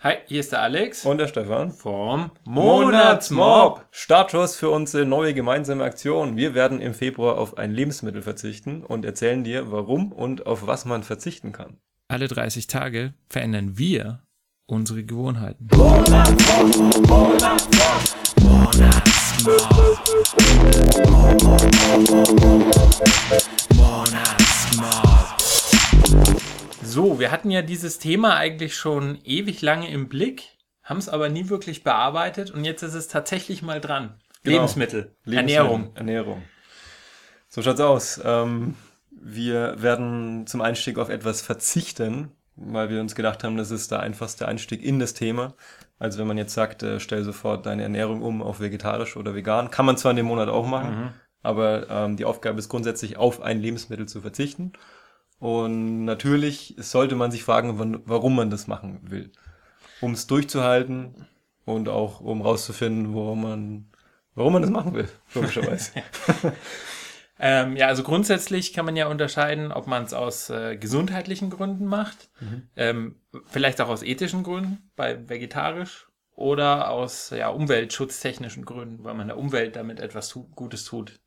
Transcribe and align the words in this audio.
Hi, 0.00 0.14
hier 0.26 0.38
ist 0.38 0.52
der 0.52 0.62
Alex 0.62 1.04
Und 1.04 1.18
der 1.18 1.26
Stefan. 1.26 1.72
vom 1.72 2.30
Monatsmob. 2.44 3.84
Startschuss 3.90 4.54
für 4.54 4.70
unsere 4.70 5.04
neue 5.04 5.34
gemeinsame 5.34 5.82
Aktion. 5.82 6.36
Wir 6.36 6.54
werden 6.54 6.80
im 6.80 6.94
Februar 6.94 7.36
auf 7.36 7.58
ein 7.58 7.72
Lebensmittel 7.72 8.22
verzichten 8.22 8.84
und 8.84 9.04
erzählen 9.04 9.42
dir, 9.42 9.72
warum 9.72 10.12
und 10.12 10.46
auf 10.46 10.68
was 10.68 10.84
man 10.84 11.02
verzichten 11.02 11.50
kann. 11.50 11.78
Alle 12.06 12.28
30 12.28 12.68
Tage 12.68 13.12
verändern 13.28 13.76
wir 13.76 14.22
unsere 14.66 15.02
Gewohnheiten. 15.02 15.68
So, 26.82 27.18
wir 27.18 27.30
hatten 27.30 27.50
ja 27.50 27.62
dieses 27.62 27.98
Thema 27.98 28.36
eigentlich 28.36 28.76
schon 28.76 29.18
ewig 29.24 29.62
lange 29.62 29.90
im 29.90 30.08
Blick, 30.08 30.56
haben 30.82 30.98
es 30.98 31.08
aber 31.08 31.28
nie 31.28 31.48
wirklich 31.48 31.82
bearbeitet 31.82 32.50
und 32.50 32.64
jetzt 32.64 32.82
ist 32.82 32.94
es 32.94 33.08
tatsächlich 33.08 33.62
mal 33.62 33.80
dran. 33.80 34.20
Genau. 34.42 34.56
Lebensmittel, 34.56 35.16
Lebensmittel, 35.24 35.36
Ernährung. 35.36 35.96
Ernährung. 35.96 36.42
So 37.48 37.62
schaut's 37.62 37.80
aus. 37.80 38.20
Ähm, 38.24 38.74
wir 39.10 39.82
werden 39.82 40.46
zum 40.46 40.60
Einstieg 40.60 40.98
auf 40.98 41.08
etwas 41.08 41.42
verzichten, 41.42 42.30
weil 42.54 42.90
wir 42.90 43.00
uns 43.00 43.14
gedacht 43.14 43.42
haben, 43.42 43.56
das 43.56 43.70
ist 43.70 43.90
der 43.90 44.00
einfachste 44.00 44.46
Einstieg 44.46 44.82
in 44.82 44.98
das 44.98 45.14
Thema. 45.14 45.54
Also 45.98 46.18
wenn 46.20 46.28
man 46.28 46.38
jetzt 46.38 46.54
sagt, 46.54 46.82
äh, 46.82 47.00
stell 47.00 47.24
sofort 47.24 47.66
deine 47.66 47.82
Ernährung 47.82 48.22
um 48.22 48.40
auf 48.40 48.60
vegetarisch 48.60 49.16
oder 49.16 49.34
vegan, 49.34 49.70
kann 49.70 49.86
man 49.86 49.96
zwar 49.96 50.10
in 50.10 50.16
dem 50.16 50.26
Monat 50.26 50.48
auch 50.48 50.66
machen, 50.66 51.12
aber 51.42 51.90
ähm, 51.90 52.16
die 52.16 52.24
Aufgabe 52.24 52.58
ist 52.58 52.68
grundsätzlich 52.68 53.16
auf 53.16 53.40
ein 53.42 53.60
Lebensmittel 53.60 54.06
zu 54.06 54.20
verzichten. 54.20 54.72
Und 55.38 56.04
natürlich 56.04 56.74
sollte 56.78 57.14
man 57.14 57.30
sich 57.30 57.44
fragen, 57.44 57.78
wann- 57.78 58.02
warum 58.04 58.34
man 58.34 58.50
das 58.50 58.66
machen 58.66 59.00
will. 59.02 59.30
Um 60.00 60.12
es 60.12 60.26
durchzuhalten 60.26 61.26
und 61.64 61.88
auch 61.88 62.20
um 62.20 62.42
rauszufinden, 62.42 63.14
warum 63.14 63.42
man, 63.42 63.90
warum 64.34 64.52
man 64.54 64.62
das 64.62 64.70
machen 64.70 64.94
will, 64.94 65.08
logischerweise. 65.34 65.92
Ähm, 67.40 67.76
ja, 67.76 67.86
also 67.86 68.02
grundsätzlich 68.02 68.72
kann 68.72 68.84
man 68.84 68.96
ja 68.96 69.06
unterscheiden, 69.06 69.70
ob 69.70 69.86
man 69.86 70.02
es 70.02 70.12
aus 70.12 70.50
äh, 70.50 70.76
gesundheitlichen 70.76 71.50
Gründen 71.50 71.86
macht, 71.86 72.30
ähm, 72.74 73.14
vielleicht 73.46 73.80
auch 73.80 73.88
aus 73.88 74.02
ethischen 74.02 74.42
Gründen 74.42 74.90
bei 74.96 75.28
vegetarisch 75.28 76.08
oder 76.34 76.90
aus 76.90 77.30
ja, 77.30 77.48
umweltschutztechnischen 77.50 78.64
Gründen, 78.64 79.04
weil 79.04 79.14
man 79.14 79.28
der 79.28 79.38
Umwelt 79.38 79.76
damit 79.76 80.00
etwas 80.00 80.30
tu 80.30 80.48
Gutes 80.56 80.84
tut. 80.84 81.20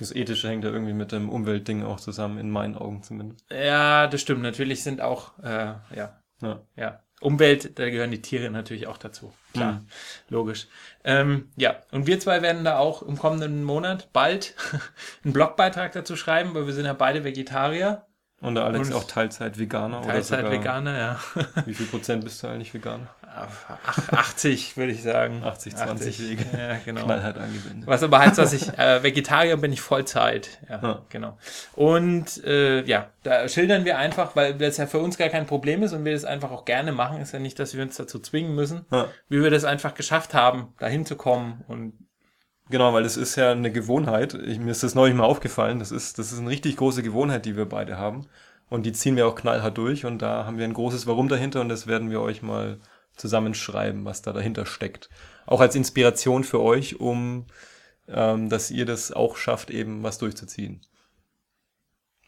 Das 0.00 0.10
Ethische 0.12 0.48
hängt 0.48 0.64
ja 0.64 0.70
irgendwie 0.70 0.92
mit 0.94 1.12
dem 1.12 1.28
Umweltding 1.28 1.84
auch 1.84 2.00
zusammen, 2.00 2.38
in 2.38 2.50
meinen 2.50 2.74
Augen 2.74 3.02
zumindest. 3.04 3.44
Ja, 3.52 4.06
das 4.08 4.20
stimmt. 4.20 4.42
Natürlich 4.42 4.82
sind 4.82 5.00
auch, 5.00 5.38
äh, 5.42 5.74
ja, 5.94 6.20
Ja. 6.42 6.60
ja, 6.74 7.00
Umwelt, 7.20 7.78
da 7.78 7.90
gehören 7.90 8.10
die 8.10 8.22
Tiere 8.22 8.50
natürlich 8.50 8.86
auch 8.86 8.96
dazu. 8.96 9.30
Klar, 9.52 9.72
Mhm. 9.74 9.86
logisch. 10.30 10.68
Ähm, 11.04 11.50
ja, 11.56 11.76
und 11.92 12.06
wir 12.06 12.18
zwei 12.18 12.40
werden 12.40 12.64
da 12.64 12.78
auch 12.78 13.02
im 13.02 13.18
kommenden 13.18 13.62
Monat 13.62 14.10
bald 14.14 14.54
einen 15.24 15.34
Blogbeitrag 15.34 15.92
dazu 15.92 16.16
schreiben, 16.16 16.54
weil 16.54 16.66
wir 16.66 16.72
sind 16.72 16.86
ja 16.86 16.94
beide 16.94 17.22
Vegetarier, 17.24 18.06
Und 18.40 18.54
der 18.54 18.64
Alex 18.64 18.88
Und- 18.88 18.94
auch 18.94 19.04
Teilzeit-Veganer 19.04 20.00
Teilzeit 20.02 20.40
oder 20.40 20.48
sogar, 20.48 20.60
Veganer, 20.60 20.98
ja. 20.98 21.20
Wie 21.66 21.74
viel 21.74 21.86
Prozent 21.86 22.24
bist 22.24 22.42
du 22.42 22.46
eigentlich 22.48 22.72
Veganer? 22.72 23.06
Ach, 23.32 24.10
80, 24.12 24.76
würde 24.76 24.90
ich 24.92 25.02
sagen. 25.02 25.42
80, 25.44 25.76
20 25.76 26.20
Wege. 26.20 26.44
Ja, 26.56 26.78
genau. 26.84 27.04
Knallhart 27.04 27.38
angewendet. 27.38 27.86
Was 27.86 28.02
aber 28.02 28.18
heißt, 28.18 28.38
dass 28.38 28.52
ich 28.52 28.76
äh, 28.76 29.02
Vegetarier 29.04 29.56
bin 29.56 29.72
ich 29.72 29.80
Vollzeit. 29.80 30.58
Ja, 30.68 30.80
Ja. 30.82 31.02
genau. 31.10 31.38
Und 31.74 32.42
äh, 32.44 32.82
ja, 32.84 33.10
da 33.22 33.48
schildern 33.48 33.84
wir 33.84 33.98
einfach, 33.98 34.34
weil 34.34 34.54
das 34.54 34.78
ja 34.78 34.86
für 34.86 34.98
uns 34.98 35.16
gar 35.16 35.28
kein 35.28 35.46
Problem 35.46 35.82
ist 35.84 35.92
und 35.92 36.04
wir 36.04 36.12
das 36.12 36.24
einfach 36.24 36.50
auch 36.50 36.64
gerne 36.64 36.90
machen. 36.92 37.20
Ist 37.20 37.32
ja 37.32 37.38
nicht, 37.38 37.58
dass 37.58 37.74
wir 37.74 37.82
uns 37.82 37.96
dazu 37.96 38.18
zwingen 38.18 38.54
müssen, 38.54 38.84
Ja. 38.90 39.06
wie 39.28 39.42
wir 39.42 39.50
das 39.50 39.64
einfach 39.64 39.94
geschafft 39.94 40.34
haben, 40.34 40.74
dahin 40.78 41.06
zu 41.06 41.14
kommen. 41.14 41.62
Und 41.68 41.92
Genau, 42.70 42.94
weil 42.94 43.02
das 43.02 43.16
ist 43.16 43.34
ja 43.34 43.50
eine 43.50 43.72
Gewohnheit. 43.72 44.34
Ich, 44.34 44.60
mir 44.60 44.70
ist 44.70 44.84
das 44.84 44.94
neulich 44.94 45.16
mal 45.16 45.24
aufgefallen. 45.24 45.80
Das 45.80 45.90
ist, 45.90 46.18
das 46.20 46.30
ist 46.32 46.38
eine 46.38 46.50
richtig 46.50 46.76
große 46.76 47.02
Gewohnheit, 47.02 47.44
die 47.44 47.56
wir 47.56 47.66
beide 47.66 47.98
haben. 47.98 48.28
Und 48.68 48.86
die 48.86 48.92
ziehen 48.92 49.16
wir 49.16 49.26
auch 49.26 49.34
knallhart 49.34 49.76
durch. 49.76 50.06
Und 50.06 50.22
da 50.22 50.46
haben 50.46 50.56
wir 50.56 50.64
ein 50.64 50.72
großes 50.74 51.08
Warum 51.08 51.28
dahinter. 51.28 51.60
Und 51.60 51.68
das 51.68 51.88
werden 51.88 52.10
wir 52.10 52.20
euch 52.20 52.42
mal 52.42 52.78
zusammenschreiben, 53.16 54.04
was 54.04 54.22
da 54.22 54.32
dahinter 54.32 54.66
steckt. 54.66 55.10
Auch 55.46 55.60
als 55.60 55.74
Inspiration 55.74 56.44
für 56.44 56.60
euch, 56.60 57.00
um, 57.00 57.46
ähm, 58.06 58.48
dass 58.48 58.70
ihr 58.70 58.86
das 58.86 59.10
auch 59.10 59.36
schafft, 59.36 59.70
eben 59.70 60.04
was 60.04 60.18
durchzuziehen. 60.18 60.80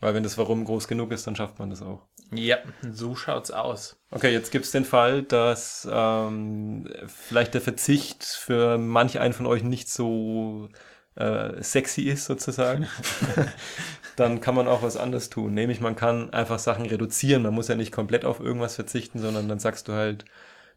Weil 0.03 0.15
wenn 0.15 0.25
das 0.25 0.37
Warum 0.37 0.65
groß 0.65 0.89
genug 0.89 1.13
ist, 1.13 1.29
dann 1.29 1.37
schafft 1.37 1.61
man 1.61 1.71
das 1.71 1.81
auch. 1.81 2.03
ja, 2.33 2.59
so 2.91 3.15
schaut's 3.15 3.53
aus. 3.53 3.97
Okay, 4.11 4.33
jetzt 4.33 4.51
gibt's 4.51 4.73
den 4.73 4.85
Fall, 4.85 5.23
dass 5.23 5.89
ähm, 5.91 6.89
vielleicht 7.07 7.55
der 7.55 7.61
Verzicht 7.61 8.25
für 8.25 8.79
manch 8.79 9.21
einen 9.21 9.33
von 9.33 9.47
euch 9.47 9.63
nicht 9.63 9.89
so 9.89 10.69
äh, 11.15 11.63
sexy 11.63 12.03
ist, 12.03 12.25
sozusagen. 12.25 12.89
Dann 14.17 14.41
kann 14.41 14.57
man 14.57 14.67
auch 14.67 14.83
was 14.83 14.97
anderes 14.97 15.31
tun. 15.31 15.55
Nämlich 15.55 15.81
man 15.81 15.95
kann 15.95 16.31
einfach 16.31 16.59
Sachen 16.59 16.87
reduzieren. 16.87 17.45
Man 17.45 17.55
muss 17.55 17.69
ja 17.69 17.77
nicht 17.77 17.93
komplett 17.93 18.25
auf 18.25 18.41
irgendwas 18.41 18.75
verzichten, 18.75 19.21
sondern 19.21 19.49
dann 19.49 19.61
sagst 19.61 19.87
du 19.87 19.93
halt, 19.93 20.25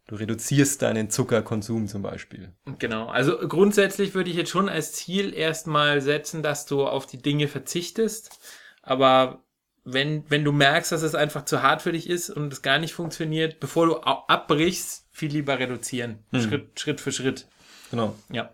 du 0.06 0.16
reduzierst 0.16 0.84
deinen 0.84 1.09
Zuckerkonsum 1.09 1.88
zum 1.88 2.03
Beispiel. 2.03 2.53
Genau. 2.78 3.07
Also 3.07 3.40
grundsätzlich 3.40 4.13
würde 4.13 4.30
ich 4.30 4.36
jetzt 4.36 4.52
schon 4.52 4.69
als 4.69 4.94
Ziel 4.94 5.34
erstmal 5.34 6.00
setzen, 6.02 6.44
dass 6.44 6.68
du 6.68 6.86
auf 6.86 7.07
die 7.07 7.22
Dinge 7.22 7.47
verzichtest. 7.47 8.40
Aber 8.85 9.44
wenn, 9.84 10.23
wenn 10.29 10.44
du 10.44 10.51
merkst, 10.51 10.91
dass 10.91 11.01
es 11.01 11.16
einfach 11.16 11.46
zu 11.46 11.62
hart 11.62 11.81
für 11.81 11.91
dich 11.91 12.09
ist 12.09 12.29
und 12.29 12.53
es 12.53 12.62
gar 12.62 12.79
nicht 12.79 12.94
funktioniert, 12.94 13.59
bevor 13.59 13.85
du 13.85 13.97
abbrichst, 13.97 15.07
viel 15.12 15.31
lieber 15.31 15.59
reduzieren. 15.59 16.19
Schritt, 16.34 16.79
Schritt 16.79 17.01
für 17.01 17.12
Schritt. 17.12 17.47
Genau. 17.91 18.16
Ja. 18.29 18.50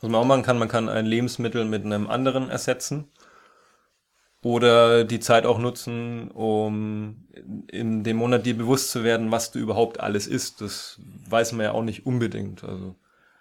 Was 0.00 0.10
man 0.10 0.20
auch 0.20 0.26
machen 0.26 0.42
kann, 0.42 0.58
man 0.58 0.68
kann 0.68 0.88
ein 0.88 1.06
Lebensmittel 1.06 1.64
mit 1.64 1.84
einem 1.84 2.08
anderen 2.08 2.50
ersetzen. 2.50 3.08
Oder 4.42 5.04
die 5.04 5.18
Zeit 5.18 5.46
auch 5.46 5.58
nutzen, 5.58 6.30
um 6.30 7.26
in 7.68 8.04
dem 8.04 8.18
Monat 8.18 8.46
dir 8.46 8.56
bewusst 8.56 8.90
zu 8.90 9.02
werden, 9.02 9.32
was 9.32 9.50
du 9.50 9.58
überhaupt 9.58 9.98
alles 9.98 10.26
isst. 10.26 10.60
Das 10.60 11.00
weiß 11.28 11.52
man 11.52 11.64
ja 11.64 11.72
auch 11.72 11.82
nicht 11.82 12.06
unbedingt. 12.06 12.62
Also, 12.62 12.94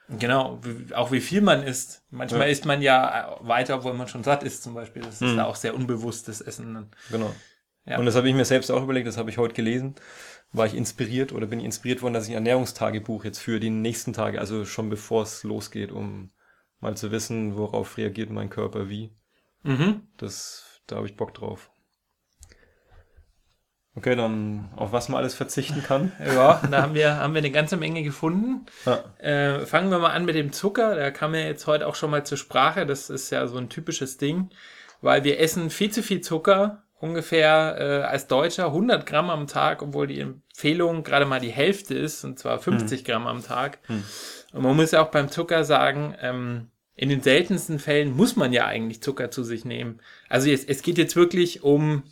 Genau. 0.10 0.60
Auch 0.94 1.12
wie 1.12 1.20
viel 1.22 1.42
man 1.42 1.64
isst. 1.64 2.04
Manchmal 2.12 2.42
Ja. 2.42 2.48
isst 2.48 2.66
man 2.66 2.82
ja 2.82 3.38
weiter, 3.42 3.78
obwohl 3.78 3.94
man 3.94 4.08
schon 4.08 4.24
satt 4.24 4.44
ist, 4.44 4.62
zum 4.64 4.74
Beispiel. 4.76 5.02
Das 5.02 5.22
ist 5.22 5.36
da 5.36 5.46
auch 5.46 5.56
sehr 5.56 5.74
unbewusstes 5.76 6.42
Essen. 6.42 6.90
genau. 7.10 7.34
Ja. 7.88 8.00
Und 8.00 8.06
das 8.06 8.16
habe 8.16 8.28
ich 8.28 8.34
mir 8.36 8.46
selbst 8.46 8.72
auch 8.72 8.82
überlegt, 8.82 9.08
das 9.08 9.18
habe 9.18 9.30
ich 9.30 9.38
heute 9.38 9.54
gelesen. 9.54 9.94
War 10.52 10.66
ich 10.66 10.74
inspiriert 10.74 11.32
oder 11.34 11.46
bin 11.46 11.60
ich 11.60 11.66
inspiriert 11.66 12.02
worden, 12.02 12.14
dass 12.16 12.26
ich 12.26 12.32
ein 12.32 12.38
Ernährungstagebuch 12.38 13.26
jetzt 13.26 13.40
für 13.40 13.60
die 13.60 13.70
nächsten 13.70 14.12
Tage, 14.14 14.40
also 14.40 14.66
schon 14.66 14.90
bevor 14.90 15.22
es 15.24 15.44
losgeht, 15.44 15.92
um 15.92 16.32
mal 16.80 16.98
zu 16.98 17.12
wissen, 17.12 17.56
worauf 17.58 17.98
reagiert 17.98 18.30
mein 18.32 18.50
Körper 18.50 18.90
wie. 18.90 19.16
Mhm. 19.64 20.02
Das, 20.18 20.82
da 20.88 20.96
habe 20.98 21.06
ich 21.08 21.16
Bock 21.16 21.34
drauf. 21.36 21.70
Okay, 23.98 24.16
dann 24.16 24.70
auf 24.76 24.92
was 24.92 25.08
man 25.08 25.20
alles 25.20 25.36
verzichten 25.36 25.82
kann. 25.82 26.12
Ja, 26.26 26.62
da 26.70 26.82
haben 26.82 26.96
wir, 26.96 27.16
haben 27.18 27.34
wir 27.34 27.40
eine 27.40 27.52
ganze 27.52 27.78
Menge 27.78 28.04
gefunden. 28.04 28.66
Ja. 28.86 29.04
Äh, 29.20 29.66
fangen 29.66 29.90
wir 29.90 30.00
mal 30.00 30.12
an 30.12 30.26
mit 30.26 30.36
dem 30.36 30.52
Zucker. 30.52 30.96
Da 30.96 31.12
kam 31.12 31.34
ja 31.34 31.42
jetzt 31.42 31.66
heute 31.66 31.88
auch 31.88 31.96
schon 31.96 32.12
mal 32.12 32.26
zur 32.26 32.38
Sprache. 32.38 32.86
Das 32.86 33.10
ist 33.10 33.30
ja 33.30 33.48
so 33.48 33.58
ein 33.58 33.70
typisches 33.70 34.18
Ding, 34.18 34.50
weil 35.02 35.24
wir 35.24 35.40
essen 35.40 35.70
viel 35.70 35.92
zu 35.92 36.04
viel 36.04 36.22
Zucker. 36.22 36.84
Ungefähr 37.00 37.78
äh, 37.80 38.04
als 38.04 38.28
Deutscher 38.28 38.68
100 38.68 39.06
Gramm 39.06 39.30
am 39.30 39.48
Tag, 39.48 39.82
obwohl 39.82 40.08
die 40.08 40.20
Empfehlung 40.20 41.04
gerade 41.04 41.26
mal 41.26 41.40
die 41.40 41.52
Hälfte 41.52 41.94
ist, 41.94 42.24
und 42.24 42.40
zwar 42.40 42.60
50 42.60 43.04
Gramm 43.06 43.28
am 43.28 43.44
Tag. 43.44 43.80
Und 44.54 44.64
man 44.64 44.76
muss 44.76 44.92
ja 44.92 45.02
auch 45.04 45.12
beim 45.12 45.30
Zucker 45.30 45.64
sagen, 45.64 46.16
ähm, 46.22 46.70
in 46.96 47.10
den 47.10 47.22
seltensten 47.22 47.80
Fällen 47.80 48.16
muss 48.16 48.36
man 48.36 48.54
ja 48.54 48.66
eigentlich 48.66 49.04
Zucker 49.04 49.30
zu 49.30 49.44
sich 49.44 49.66
nehmen. 49.66 50.00
Also 50.30 50.50
es, 50.50 50.64
es 50.64 50.82
geht 50.82 50.98
jetzt 50.98 51.16
wirklich 51.16 51.62
um 51.62 52.04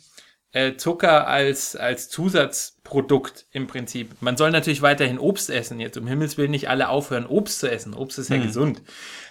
äh, 0.54 0.76
Zucker 0.76 1.26
als, 1.26 1.74
als 1.74 2.08
Zusatzprodukt 2.08 3.46
im 3.50 3.66
Prinzip. 3.66 4.10
Man 4.20 4.36
soll 4.36 4.52
natürlich 4.52 4.82
weiterhin 4.82 5.18
Obst 5.18 5.50
essen. 5.50 5.80
Jetzt 5.80 5.98
um 5.98 6.06
Himmels 6.06 6.38
Willen 6.38 6.52
nicht 6.52 6.68
alle 6.68 6.88
aufhören, 6.88 7.26
Obst 7.26 7.58
zu 7.58 7.70
essen. 7.70 7.92
Obst 7.92 8.18
ist 8.18 8.30
ja 8.30 8.38
gesund. 8.38 8.80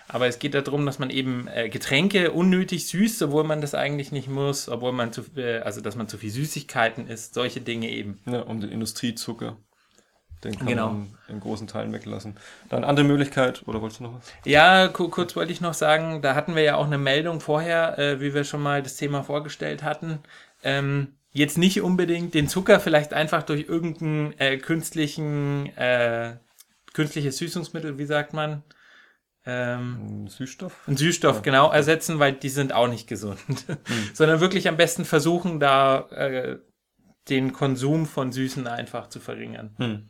Aber 0.09 0.27
es 0.27 0.37
geht 0.37 0.53
darum, 0.53 0.85
dass 0.85 0.99
man 0.99 1.09
eben 1.09 1.47
äh, 1.47 1.69
Getränke 1.69 2.31
unnötig 2.31 2.87
süßt, 2.87 3.23
obwohl 3.23 3.45
man 3.45 3.61
das 3.61 3.73
eigentlich 3.73 4.11
nicht 4.11 4.27
muss, 4.27 4.67
obwohl 4.67 4.91
man 4.91 5.13
zu, 5.13 5.23
äh, 5.37 5.59
also 5.59 5.79
dass 5.79 5.95
man 5.95 6.09
zu 6.09 6.17
viel 6.17 6.29
Süßigkeiten 6.29 7.07
isst, 7.07 7.33
solche 7.33 7.61
Dinge 7.61 7.89
eben. 7.89 8.19
Ja, 8.25 8.41
um 8.41 8.59
den 8.59 8.69
Industriezucker. 8.69 9.57
Den 10.43 10.57
kann 10.57 10.67
Genau. 10.67 10.87
man 10.89 11.17
in 11.29 11.39
großen 11.39 11.67
Teilen 11.67 11.93
weglassen. 11.93 12.35
Dann 12.69 12.83
andere 12.83 13.05
Möglichkeit, 13.05 13.63
oder 13.67 13.81
wolltest 13.81 13.99
du 14.01 14.05
noch 14.05 14.15
was? 14.15 14.31
Ja, 14.45 14.87
ku- 14.89 15.09
kurz 15.09 15.35
wollte 15.35 15.51
ich 15.51 15.61
noch 15.61 15.73
sagen, 15.73 16.21
da 16.21 16.35
hatten 16.35 16.55
wir 16.55 16.63
ja 16.63 16.75
auch 16.75 16.85
eine 16.87 16.97
Meldung 16.97 17.39
vorher, 17.39 17.97
äh, 17.97 18.19
wie 18.21 18.33
wir 18.33 18.43
schon 18.43 18.61
mal 18.61 18.83
das 18.83 18.95
Thema 18.97 19.23
vorgestellt 19.23 19.83
hatten. 19.83 20.19
Ähm, 20.63 21.13
jetzt 21.31 21.57
nicht 21.57 21.81
unbedingt 21.81 22.33
den 22.33 22.47
Zucker 22.47 22.79
vielleicht 22.79 23.13
einfach 23.13 23.43
durch 23.43 23.67
irgendeinen 23.69 24.37
äh, 24.39 24.57
künstlichen, 24.57 25.67
äh, 25.77 26.37
künstliches 26.93 27.37
Süßungsmittel, 27.37 27.97
wie 27.97 28.05
sagt 28.05 28.33
man? 28.33 28.63
Ähm, 29.45 30.23
Ein 30.23 30.27
Süßstoff? 30.27 30.87
ein 30.87 30.95
Süßstoff, 30.95 31.41
genau, 31.41 31.69
ersetzen, 31.69 32.17
weil 32.19 32.31
die 32.33 32.49
sind 32.49 32.71
auch 32.73 32.87
nicht 32.87 33.07
gesund. 33.07 33.39
Sondern 34.13 34.39
wirklich 34.39 34.69
am 34.69 34.77
besten 34.77 35.03
versuchen, 35.03 35.59
da 35.59 36.07
äh, 36.11 36.59
den 37.29 37.51
Konsum 37.51 38.05
von 38.05 38.31
Süßen 38.31 38.67
einfach 38.67 39.07
zu 39.07 39.19
verringern. 39.19 39.71
Hm. 39.77 40.09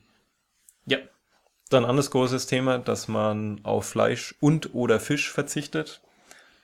Ja. 0.86 0.98
Dann 1.70 1.86
anderes 1.86 2.12
großes 2.12 2.46
Thema, 2.46 2.78
dass 2.78 3.08
man 3.08 3.62
auf 3.64 3.86
Fleisch 3.86 4.36
und 4.40 4.76
oder 4.76 5.00
Fisch 5.00 5.32
verzichtet. 5.32 6.02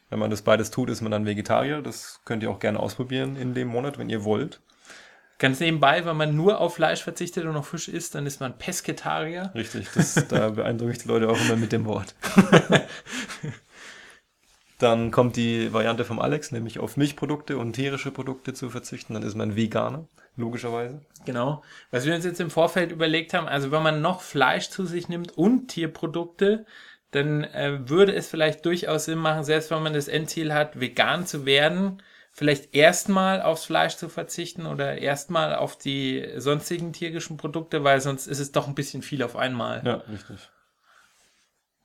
Wenn 0.09 0.19
man 0.19 0.29
das 0.29 0.41
beides 0.41 0.71
tut, 0.71 0.89
ist 0.89 1.01
man 1.01 1.11
dann 1.11 1.25
Vegetarier. 1.25 1.81
Das 1.81 2.21
könnt 2.25 2.43
ihr 2.43 2.49
auch 2.49 2.59
gerne 2.59 2.79
ausprobieren 2.79 3.35
in 3.35 3.53
dem 3.53 3.67
Monat, 3.67 3.97
wenn 3.97 4.09
ihr 4.09 4.23
wollt. 4.23 4.61
Ganz 5.37 5.61
nebenbei, 5.61 6.03
wenn 6.03 6.17
man 6.17 6.35
nur 6.35 6.59
auf 6.59 6.75
Fleisch 6.75 7.01
verzichtet 7.01 7.45
und 7.45 7.55
auf 7.55 7.69
Fisch 7.69 7.87
isst, 7.87 8.13
dann 8.13 8.25
ist 8.25 8.41
man 8.41 8.57
Pesketarier. 8.57 9.51
Richtig, 9.55 9.87
das, 9.95 10.27
da 10.27 10.49
beeindrucke 10.49 10.91
ich 10.91 10.97
die 10.97 11.07
Leute 11.07 11.29
auch 11.29 11.39
immer 11.39 11.55
mit 11.55 11.71
dem 11.71 11.85
Wort. 11.85 12.13
Dann 14.79 15.11
kommt 15.11 15.35
die 15.35 15.73
Variante 15.73 16.05
vom 16.05 16.19
Alex, 16.19 16.53
nämlich 16.53 16.79
auf 16.79 16.95
Milchprodukte 16.95 17.57
und 17.57 17.73
tierische 17.73 18.11
Produkte 18.11 18.53
zu 18.53 18.69
verzichten. 18.69 19.13
Dann 19.13 19.23
ist 19.23 19.35
man 19.35 19.57
Veganer, 19.57 20.07
logischerweise. 20.39 21.01
Genau. 21.25 21.63
Was 21.91 22.05
wir 22.05 22.15
uns 22.15 22.25
jetzt 22.25 22.39
im 22.39 22.49
Vorfeld 22.49 22.91
überlegt 22.91 23.33
haben, 23.33 23.47
also 23.47 23.71
wenn 23.71 23.83
man 23.83 24.01
noch 24.01 24.21
Fleisch 24.21 24.69
zu 24.69 24.85
sich 24.85 25.09
nimmt 25.09 25.37
und 25.37 25.67
Tierprodukte, 25.67 26.65
dann 27.11 27.43
äh, 27.43 27.89
würde 27.89 28.13
es 28.13 28.27
vielleicht 28.27 28.65
durchaus 28.65 29.05
Sinn 29.05 29.19
machen, 29.19 29.43
selbst 29.43 29.71
wenn 29.71 29.83
man 29.83 29.93
das 29.93 30.07
Endziel 30.07 30.53
hat, 30.53 30.79
vegan 30.79 31.25
zu 31.25 31.45
werden, 31.45 32.01
vielleicht 32.31 32.75
erstmal 32.75 33.41
aufs 33.41 33.65
Fleisch 33.65 33.95
zu 33.95 34.09
verzichten 34.09 34.65
oder 34.65 34.97
erstmal 34.97 35.55
auf 35.55 35.77
die 35.77 36.27
sonstigen 36.37 36.93
tierischen 36.93 37.37
Produkte, 37.37 37.83
weil 37.83 37.99
sonst 37.99 38.27
ist 38.27 38.39
es 38.39 38.51
doch 38.51 38.67
ein 38.67 38.75
bisschen 38.75 39.01
viel 39.01 39.23
auf 39.23 39.35
einmal. 39.35 39.81
Ja, 39.85 39.95
richtig. 40.11 40.49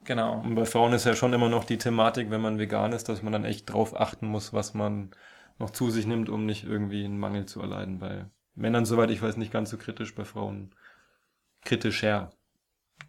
Genau. 0.04 0.40
Und 0.40 0.54
bei 0.54 0.66
Frauen 0.66 0.92
ist 0.92 1.06
ja 1.06 1.16
schon 1.16 1.32
immer 1.32 1.48
noch 1.48 1.64
die 1.64 1.78
Thematik, 1.78 2.30
wenn 2.30 2.42
man 2.42 2.58
vegan 2.58 2.92
ist, 2.92 3.08
dass 3.08 3.22
man 3.22 3.32
dann 3.32 3.46
echt 3.46 3.72
drauf 3.72 3.98
achten 3.98 4.26
muss, 4.26 4.52
was 4.52 4.74
man 4.74 5.10
noch 5.58 5.70
zu 5.70 5.90
sich 5.90 6.06
nimmt, 6.06 6.28
um 6.28 6.44
nicht 6.44 6.64
irgendwie 6.64 7.04
einen 7.04 7.18
Mangel 7.18 7.46
zu 7.46 7.60
erleiden. 7.60 7.98
Bei 7.98 8.26
Männern, 8.54 8.84
soweit 8.84 9.10
ich 9.10 9.20
weiß, 9.20 9.36
nicht 9.36 9.52
ganz 9.52 9.70
so 9.70 9.76
kritisch, 9.76 10.14
bei 10.14 10.24
Frauen 10.24 10.74
kritischer. 11.64 12.30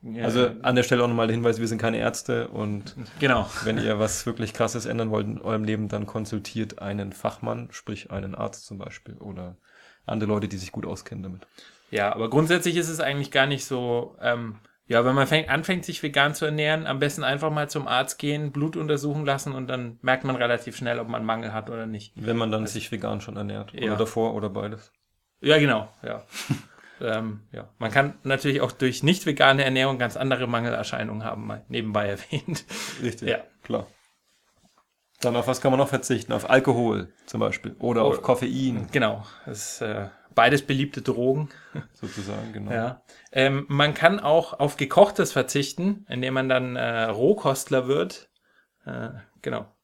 Ja, 0.02 0.24
Also 0.26 0.50
an 0.62 0.76
der 0.76 0.84
Stelle 0.84 1.04
auch 1.04 1.08
nochmal 1.08 1.28
der 1.28 1.36
Hinweis, 1.36 1.60
wir 1.60 1.68
sind 1.68 1.80
keine 1.80 1.98
Ärzte 1.98 2.48
und 2.48 2.96
genau. 3.20 3.50
wenn 3.64 3.78
ihr 3.78 4.00
was 4.00 4.26
wirklich 4.26 4.54
krasses 4.54 4.86
ändern 4.86 5.10
wollt 5.10 5.28
in 5.28 5.42
eurem 5.42 5.64
Leben, 5.64 5.88
dann 5.88 6.06
konsultiert 6.06 6.80
einen 6.80 7.12
Fachmann, 7.12 7.70
sprich 7.72 8.12
einen 8.12 8.36
Arzt 8.36 8.66
zum 8.66 8.78
Beispiel 8.78 9.16
oder 9.18 9.58
andere 10.06 10.30
Leute, 10.30 10.48
die 10.48 10.58
sich 10.58 10.72
gut 10.72 10.86
auskennen 10.86 11.24
damit. 11.24 11.48
Ja, 11.92 12.14
aber 12.14 12.30
grundsätzlich 12.30 12.78
ist 12.78 12.90
es 12.90 13.00
eigentlich 13.00 13.32
gar 13.32 13.48
nicht 13.48 13.66
so, 13.66 14.18
ähm, 14.22 14.58
ja, 14.88 15.04
wenn 15.06 15.16
man 15.16 15.28
fängt, 15.28 15.50
anfängt, 15.50 15.86
sich 15.86 16.04
vegan 16.04 16.36
zu 16.36 16.46
ernähren, 16.46 16.86
am 16.86 17.00
besten 17.00 17.24
einfach 17.24 17.52
mal 17.52 17.70
zum 17.70 17.88
Arzt 17.88 18.20
gehen, 18.20 18.52
Blut 18.52 18.76
untersuchen 18.78 19.26
lassen 19.26 19.54
und 19.54 19.68
dann 19.68 19.98
merkt 20.02 20.24
man 20.24 20.36
relativ 20.36 20.76
schnell, 20.78 21.00
ob 21.00 21.08
man 21.08 21.26
Mangel 21.26 21.54
hat 21.54 21.70
oder 21.70 21.88
nicht. 21.88 22.14
Wenn 22.16 22.38
man 22.38 22.52
dann 22.52 22.68
sich 22.68 22.92
vegan 22.92 23.22
schon 23.22 23.38
ernährt. 23.38 23.74
Ja. 23.74 23.88
Oder 23.88 23.98
davor 23.98 24.36
oder 24.36 24.50
beides. 24.50 24.92
Ja, 25.46 25.60
genau, 25.60 25.88
ja. 26.02 26.24
ähm, 27.02 27.42
ja. 27.52 27.70
Man 27.78 27.92
kann 27.92 28.16
natürlich 28.24 28.62
auch 28.62 28.72
durch 28.72 29.04
nicht 29.04 29.28
vegane 29.28 29.64
Ernährung 29.64 30.00
ganz 30.00 30.18
andere 30.18 30.48
Mangelerscheinungen 30.48 31.24
haben, 31.24 31.46
mal 31.46 31.64
nebenbei 31.68 32.08
erwähnt. 32.10 32.66
Richtig. 33.02 33.30
Ja. 33.30 33.38
Klar. 33.62 33.86
Dann 35.22 35.36
auf 35.36 35.48
was 35.48 35.62
kann 35.62 35.72
man 35.72 35.80
noch 35.80 35.88
verzichten? 35.88 36.34
Auf 36.34 36.50
Alkohol 36.50 37.14
zum 37.28 37.40
Beispiel. 37.40 37.76
Oder 37.80 38.02
auf 38.04 38.18
Oh. 38.18 38.22
Koffein 38.22 38.88
Genau, 38.92 39.24
das 39.46 39.74
ist 39.74 39.82
äh, 39.82 40.10
beides 40.34 40.64
beliebte 40.64 41.04
Drogen. 41.04 41.50
sozusagen, 41.94 42.52
genau. 42.52 42.72
Ja. 42.72 43.02
Ähm, 43.32 43.66
man 43.70 43.94
kann 43.94 44.20
auch 44.20 44.60
auf 44.60 44.76
Gekochtes 44.76 45.32
verzichten, 45.32 46.06
indem 46.10 46.34
man 46.34 46.50
dann 46.50 46.76
äh, 46.76 47.04
Rohkostler 47.04 47.88
wird. 47.88 48.30
Äh, 48.86 49.10
genau. 49.44 49.75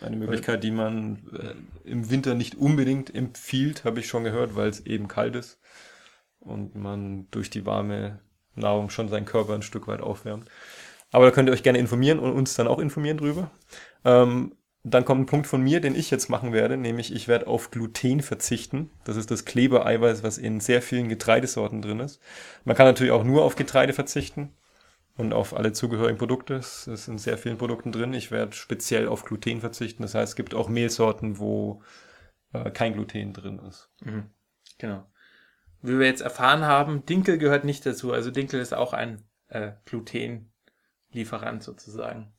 Eine 0.00 0.16
Möglichkeit, 0.16 0.62
die 0.62 0.70
man 0.70 1.22
äh, 1.32 1.90
im 1.90 2.10
Winter 2.10 2.34
nicht 2.34 2.56
unbedingt 2.56 3.14
empfiehlt, 3.14 3.84
habe 3.84 4.00
ich 4.00 4.08
schon 4.08 4.24
gehört, 4.24 4.54
weil 4.54 4.68
es 4.68 4.84
eben 4.84 5.08
kalt 5.08 5.36
ist 5.36 5.58
und 6.40 6.74
man 6.74 7.26
durch 7.30 7.50
die 7.50 7.64
warme 7.64 8.20
Nahrung 8.54 8.90
schon 8.90 9.08
seinen 9.08 9.24
Körper 9.24 9.54
ein 9.54 9.62
Stück 9.62 9.88
weit 9.88 10.00
aufwärmt. 10.00 10.48
Aber 11.12 11.24
da 11.24 11.30
könnt 11.30 11.48
ihr 11.48 11.52
euch 11.52 11.62
gerne 11.62 11.78
informieren 11.78 12.18
und 12.18 12.32
uns 12.32 12.54
dann 12.54 12.68
auch 12.68 12.78
informieren 12.78 13.16
drüber. 13.16 13.50
Ähm, 14.04 14.54
dann 14.82 15.04
kommt 15.04 15.22
ein 15.22 15.26
Punkt 15.26 15.46
von 15.46 15.62
mir, 15.62 15.80
den 15.80 15.96
ich 15.96 16.10
jetzt 16.10 16.28
machen 16.28 16.52
werde, 16.52 16.76
nämlich 16.76 17.12
ich 17.12 17.26
werde 17.26 17.48
auf 17.48 17.70
Gluten 17.70 18.20
verzichten. 18.20 18.90
Das 19.04 19.16
ist 19.16 19.30
das 19.30 19.44
Klebereiweiß, 19.44 20.22
was 20.22 20.38
in 20.38 20.60
sehr 20.60 20.80
vielen 20.80 21.08
Getreidesorten 21.08 21.82
drin 21.82 22.00
ist. 22.00 22.20
Man 22.64 22.76
kann 22.76 22.86
natürlich 22.86 23.12
auch 23.12 23.24
nur 23.24 23.44
auf 23.44 23.56
Getreide 23.56 23.92
verzichten 23.92 24.52
und 25.16 25.32
auf 25.32 25.56
alle 25.56 25.72
zugehörigen 25.72 26.18
Produkte. 26.18 26.54
Es 26.54 26.86
ist 26.86 27.08
in 27.08 27.18
sehr 27.18 27.38
vielen 27.38 27.58
Produkten 27.58 27.92
drin. 27.92 28.12
Ich 28.14 28.30
werde 28.30 28.54
speziell 28.54 29.08
auf 29.08 29.24
Gluten 29.24 29.60
verzichten. 29.60 30.02
Das 30.02 30.14
heißt, 30.14 30.30
es 30.32 30.36
gibt 30.36 30.54
auch 30.54 30.68
Mehlsorten, 30.68 31.38
wo 31.38 31.82
äh, 32.52 32.70
kein 32.70 32.92
Gluten 32.92 33.32
drin 33.32 33.58
ist. 33.60 33.90
Genau. 34.78 35.06
Wie 35.82 35.98
wir 35.98 36.06
jetzt 36.06 36.20
erfahren 36.22 36.64
haben, 36.64 37.04
Dinkel 37.06 37.38
gehört 37.38 37.64
nicht 37.64 37.86
dazu. 37.86 38.12
Also 38.12 38.30
Dinkel 38.30 38.60
ist 38.60 38.74
auch 38.74 38.92
ein 38.92 39.22
äh, 39.48 39.72
Glutenlieferant 39.86 41.62
sozusagen. 41.62 42.32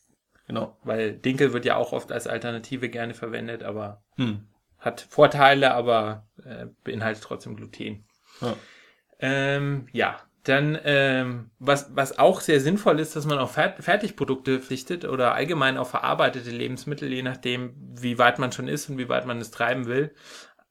Genau. 0.45 0.77
Weil 0.83 1.13
Dinkel 1.13 1.53
wird 1.53 1.65
ja 1.65 1.75
auch 1.77 1.93
oft 1.93 2.11
als 2.11 2.27
Alternative 2.27 2.89
gerne 2.89 3.13
verwendet, 3.13 3.63
aber 3.63 4.03
Hm. 4.17 4.47
hat 4.77 5.01
Vorteile, 5.01 5.73
aber 5.73 6.27
äh, 6.43 6.67
beinhaltet 6.83 7.23
trotzdem 7.23 7.55
Gluten. 7.55 8.05
Ja. 8.41 8.55
Ähm, 9.19 9.87
ja, 9.91 10.21
dann 10.47 10.77
ähm, 10.83 11.49
was, 11.59 11.89
was 11.93 12.17
auch 12.19 12.41
sehr 12.41 12.61
sinnvoll 12.61 12.99
ist, 12.99 13.15
dass 13.15 13.25
man 13.25 13.39
auf 13.39 13.53
Fer 13.53 13.75
Fertigprodukte 13.79 14.59
verzichtet 14.59 15.05
oder 15.05 15.33
allgemein 15.33 15.77
auf 15.77 15.89
verarbeitete 15.89 16.49
Lebensmittel, 16.51 17.11
je 17.11 17.23
nachdem, 17.23 17.73
wie 17.99 18.17
weit 18.17 18.39
man 18.39 18.51
schon 18.51 18.67
ist 18.67 18.89
und 18.89 18.97
wie 18.97 19.09
weit 19.09 19.25
man 19.25 19.39
es 19.39 19.51
treiben 19.51 19.85
will. 19.87 20.13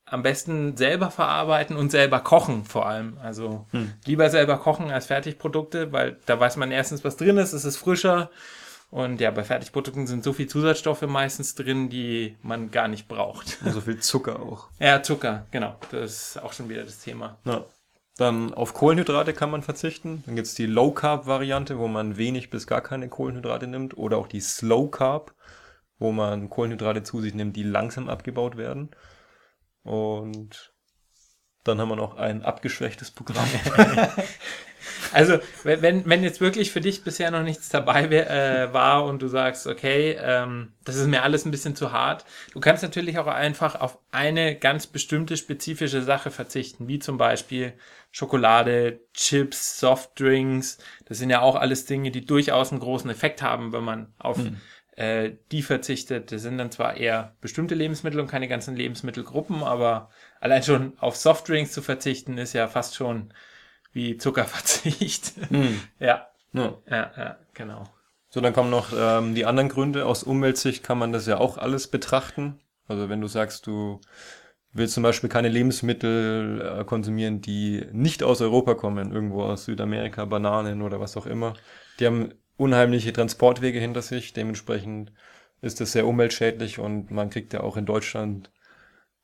Am 0.05 0.23
besten 0.23 0.76
selber 0.76 1.11
verarbeiten 1.11 1.76
und 1.76 1.90
selber 1.90 2.20
kochen 2.20 2.64
vor 2.64 2.87
allem. 2.87 3.19
Also 3.23 3.67
Hm. 3.73 3.93
lieber 4.06 4.31
selber 4.31 4.58
kochen 4.58 4.90
als 4.90 5.06
Fertigprodukte, 5.06 5.93
weil 5.93 6.19
da 6.26 6.38
weiß 6.38 6.56
man 6.56 6.70
erstens, 6.70 7.05
was 7.05 7.17
drin 7.17 7.38
ist, 7.38 7.52
es 7.52 7.64
ist 7.64 7.76
frischer. 7.76 8.31
Und 8.90 9.20
ja, 9.20 9.32
bei 9.32 9.43
Fertigprodukten 9.43 10.06
sind 10.06 10.22
so 10.22 10.32
viel 10.32 10.46
Zusatzstoffe 10.46 11.02
meistens 11.02 11.56
drin, 11.56 11.88
die 11.90 12.37
man 12.40 12.70
gar 12.70 12.87
nicht 12.87 13.08
braucht. 13.08 13.58
Und 13.64 13.72
so 13.72 13.81
viel 13.81 13.99
Zucker 13.99 14.38
auch. 14.40 14.69
Ja, 14.79 15.02
Zucker, 15.02 15.46
genau. 15.50 15.75
Das 15.90 16.37
ist 16.37 16.43
auch 16.43 16.52
schon 16.52 16.69
wieder 16.69 16.84
das 16.84 17.00
Thema. 17.00 17.37
Ja. 17.44 17.64
Dann 18.16 18.54
auf 18.54 18.72
Kohlenhydrate 18.72 19.34
kann 19.34 19.50
man 19.50 19.62
verzichten. 19.62 20.22
Dann 20.26 20.36
gibt's 20.36 20.54
die 20.54 20.66
Low 20.66 20.90
Carb 20.90 21.26
Variante, 21.26 21.78
wo 21.78 21.86
man 21.86 22.16
wenig 22.16 22.48
bis 22.48 22.66
gar 22.66 22.80
keine 22.80 23.08
Kohlenhydrate 23.08 23.66
nimmt. 23.66 23.96
Oder 23.98 24.16
auch 24.16 24.26
die 24.26 24.40
Slow 24.40 24.90
Carb, 24.90 25.34
wo 25.98 26.12
man 26.12 26.48
Kohlenhydrate 26.48 27.02
zu 27.02 27.20
sich 27.20 27.34
nimmt, 27.34 27.56
die 27.56 27.62
langsam 27.62 28.08
abgebaut 28.08 28.56
werden. 28.56 28.90
Und 29.82 30.74
dann 31.68 31.80
haben 31.80 31.88
wir 31.88 31.96
noch 31.96 32.16
ein 32.16 32.42
abgeschwächtes 32.42 33.10
Programm. 33.10 33.48
Also, 35.12 35.38
wenn, 35.64 36.08
wenn 36.08 36.22
jetzt 36.22 36.40
wirklich 36.40 36.70
für 36.70 36.80
dich 36.80 37.05
bisher 37.05 37.31
noch 37.31 37.43
nichts 37.43 37.69
dabei 37.69 38.10
wär, 38.10 38.31
äh, 38.31 38.72
war 38.72 39.05
und 39.05 39.22
du 39.22 39.29
sagst, 39.29 39.67
okay, 39.67 40.17
ähm, 40.20 40.72
das 40.84 40.96
ist 40.96 41.06
mir 41.06 41.22
alles 41.22 41.44
ein 41.44 41.50
bisschen 41.50 41.76
zu 41.76 41.93
hart, 41.93 42.24
du 42.52 42.60
kannst 42.60 42.82
natürlich 42.82 43.19
auch 43.19 43.26
einfach 43.26 43.81
auf 43.81 43.98
eine 44.10 44.56
ganz 44.56 44.86
bestimmte 44.86 45.36
spezifische 45.36 46.02
Sache 46.02 46.31
verzichten, 46.31 46.88
wie 46.88 46.98
zum 46.98 47.19
Beispiel 47.19 47.74
Schokolade, 48.10 49.00
Chips, 49.12 49.79
Softdrinks. 49.81 50.79
Das 51.06 51.19
sind 51.19 51.31
ja 51.31 51.41
auch 51.41 51.56
alles 51.56 51.86
Dinge, 51.86 52.10
die 52.10 52.24
durchaus 52.24 52.70
einen 52.70 52.81
großen 52.81 53.10
Effekt 53.10 53.43
haben, 53.43 53.72
wenn 53.72 53.84
man 53.84 54.12
auf 54.19 54.38
äh, 54.96 55.32
die 55.52 55.62
verzichtet. 55.62 56.32
Das 56.32 56.43
sind 56.43 56.58
dann 56.58 56.70
zwar 56.70 56.96
eher 56.96 57.36
bestimmte 57.41 57.74
Lebensmittel 57.74 58.19
und 58.19 58.29
keine 58.29 58.48
ganzen 58.48 58.74
Lebensmittelgruppen, 58.74 59.62
aber 59.62 60.10
allein 60.46 60.62
schon 60.62 60.93
auf 60.98 61.17
Softdrinks 61.17 61.72
zu 61.72 61.82
verzichten, 61.82 62.38
ist 62.38 62.53
ja 62.53 62.69
fast 62.69 62.94
schon 62.94 63.32
wie 63.93 64.17
Zuckerverzicht. 64.17 65.32
ja, 65.98 66.29
ja. 66.53 66.79
ja, 66.88 67.12
ja, 67.17 67.38
genau. 67.53 67.84
So, 68.29 68.41
dann 68.41 68.53
kommen 68.53 68.70
noch 68.70 68.93
ähm, 68.96 69.34
die 69.34 69.44
anderen 69.44 69.69
Gründe. 69.69 70.06
Aus 70.06 70.22
Umweltsicht 70.22 70.84
kann 70.84 70.98
man 70.98 71.12
das 71.12 71.26
ja 71.26 71.38
auch 71.38 71.58
alles 71.58 71.88
betrachten. 71.88 72.60
Also 72.86 73.08
wenn 73.08 73.20
du 73.20 73.26
sagst, 73.26 73.67
du 73.67 74.00
willst 74.72 74.94
zum 74.94 75.03
Beispiel 75.03 75.29
keine 75.29 75.48
Lebensmittel 75.48 76.79
äh, 76.81 76.84
konsumieren, 76.84 77.41
die 77.41 77.84
nicht 77.93 78.22
aus 78.22 78.41
Europa 78.41 78.74
kommen, 78.74 79.12
irgendwo 79.12 79.43
aus 79.43 79.65
Südamerika, 79.65 80.26
Bananen 80.26 80.82
oder 80.82 81.00
was 81.00 81.17
auch 81.17 81.26
immer. 81.26 81.55
Die 81.98 82.06
haben 82.06 82.34
unheimliche 82.56 83.12
Transportwege 83.12 83.81
hinter 83.81 84.03
sich. 84.03 84.32
Dementsprechend 84.32 85.12
ist 85.60 85.81
das 85.81 85.93
sehr 85.93 86.06
umweltschädlich 86.06 86.79
und 86.79 87.10
man 87.10 87.31
kriegt 87.31 87.53
ja 87.53 87.62
auch 87.62 87.76
in 87.76 87.86
Deutschland 87.86 88.50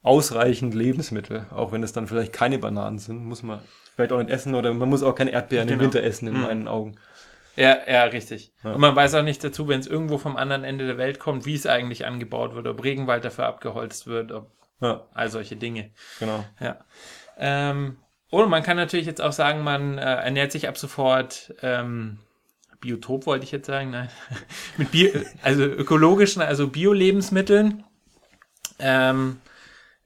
ausreichend 0.02 0.74
Lebensmittel. 0.74 1.46
Auch 1.50 1.72
wenn 1.72 1.82
es 1.82 1.92
dann 1.92 2.06
vielleicht 2.06 2.32
keine 2.32 2.58
Bananen 2.58 2.98
sind, 2.98 3.24
muss 3.24 3.42
man 3.42 3.60
vielleicht 3.94 4.12
auch 4.12 4.18
nicht 4.18 4.30
essen 4.30 4.54
oder 4.54 4.72
man 4.74 4.88
muss 4.88 5.02
auch 5.02 5.14
keine 5.14 5.30
Erdbeeren 5.32 5.68
im 5.68 5.78
Genau. 5.78 5.84
Winter 5.84 6.02
essen, 6.02 6.28
in 6.28 6.34
Mhm. 6.34 6.40
meinen 6.42 6.68
Augen. 6.68 6.96
Ja, 7.54 7.76
ja, 7.86 8.04
richtig. 8.04 8.52
Ja. 8.64 8.72
Und 8.72 8.80
man 8.80 8.96
weiß 8.96 9.14
auch 9.14 9.22
nicht 9.22 9.44
dazu, 9.44 9.68
wenn 9.68 9.78
es 9.80 9.86
irgendwo 9.86 10.16
vom 10.18 10.36
anderen 10.36 10.64
Ende 10.64 10.86
der 10.86 10.96
Welt 10.96 11.18
kommt, 11.18 11.44
wie 11.44 11.54
es 11.54 11.66
eigentlich 11.66 12.06
angebaut 12.06 12.54
wird, 12.54 12.66
ob 12.66 12.82
Regenwald 12.82 13.24
dafür 13.24 13.46
abgeholzt 13.46 14.06
wird, 14.06 14.32
ob 14.32 14.50
Ja, 14.80 15.06
all 15.12 15.28
solche 15.30 15.56
Dinge. 15.56 15.90
genau. 16.18 16.44
Ja. 16.60 16.78
Ähm, 17.38 17.98
und 18.30 18.48
man 18.48 18.62
kann 18.62 18.78
natürlich 18.78 19.04
jetzt 19.06 19.20
auch 19.20 19.32
sagen, 19.32 19.62
man 19.62 19.98
äh, 19.98 20.02
ernährt 20.02 20.50
sich 20.52 20.66
ab 20.66 20.78
sofort 20.78 21.54
ähm, 21.62 22.18
Biotop, 22.80 23.26
wollte 23.26 23.44
ich 23.44 23.52
jetzt 23.52 23.66
sagen, 23.66 23.90
nein. 23.90 24.08
Mit 24.78 24.90
Bio, 24.90 25.10
also 25.42 25.62
ökologischen, 25.64 26.40
also 26.40 26.68
Bio-Lebensmitteln. 26.68 27.84
Ähm, 28.78 29.36
äh, 29.44 29.51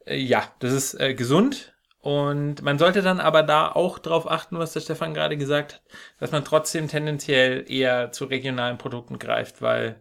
ja, 0.06 0.42
das 0.60 0.72
ist 0.72 0.94
äh, 1.00 1.14
gesund 1.14 1.74
Und 2.00 2.62
man 2.62 2.78
sollte 2.78 3.02
dann 3.02 3.18
aber 3.18 3.42
da 3.42 3.72
auch 3.72 3.98
darauf 3.98 4.30
achten, 4.30 4.58
was 4.58 4.72
der 4.72 4.80
Stefan 4.80 5.12
gerade 5.12 5.36
gesagt 5.36 5.74
hat, 5.74 5.82
dass 6.20 6.30
man 6.30 6.44
trotzdem 6.44 6.86
tendenziell 6.86 7.64
eher 7.68 8.12
zu 8.12 8.26
regionalen 8.26 8.78
Produkten 8.78 9.18
greift, 9.18 9.60
weil, 9.60 10.00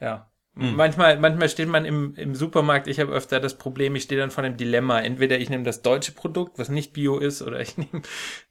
ja, 0.00 0.28
mhm. 0.54 0.74
manchmal, 0.74 1.20
manchmal 1.20 1.48
steht 1.48 1.68
man 1.68 1.84
im, 1.84 2.16
im 2.16 2.34
Supermarkt, 2.34 2.88
ich 2.88 2.98
habe 2.98 3.12
öfter 3.12 3.38
das 3.38 3.58
Problem, 3.58 3.94
ich 3.94 4.02
stehe 4.02 4.20
dann 4.20 4.32
vor 4.32 4.42
dem 4.42 4.56
Dilemma, 4.56 5.00
entweder 5.00 5.38
ich 5.38 5.48
nehme 5.48 5.62
das 5.62 5.82
deutsche 5.82 6.10
Produkt, 6.10 6.58
was 6.58 6.68
nicht 6.68 6.92
Bio 6.92 7.18
ist, 7.18 7.42
oder 7.42 7.60
ich 7.60 7.78
nehme 7.78 8.02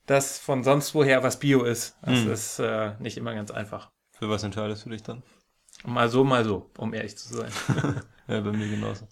das 0.05 0.39
von 0.39 0.63
sonst 0.63 0.95
woher, 0.95 1.21
was 1.21 1.39
Bio 1.39 1.63
ist. 1.63 1.97
Das 2.01 2.23
mhm. 2.23 2.31
ist 2.31 2.59
äh, 2.59 2.93
nicht 2.99 3.17
immer 3.17 3.33
ganz 3.33 3.51
einfach. 3.51 3.91
Für 4.11 4.29
was 4.29 4.43
entscheidest 4.43 4.85
du 4.85 4.89
dich 4.89 5.03
dann? 5.03 5.21
Mal 5.83 6.07
so, 6.07 6.23
mal 6.23 6.45
so, 6.45 6.71
um 6.77 6.93
ehrlich 6.93 7.17
zu 7.17 7.35
sein. 7.35 7.51
ja, 8.27 8.39
bei 8.39 8.51
mir 8.53 8.69
genauso. 8.69 9.05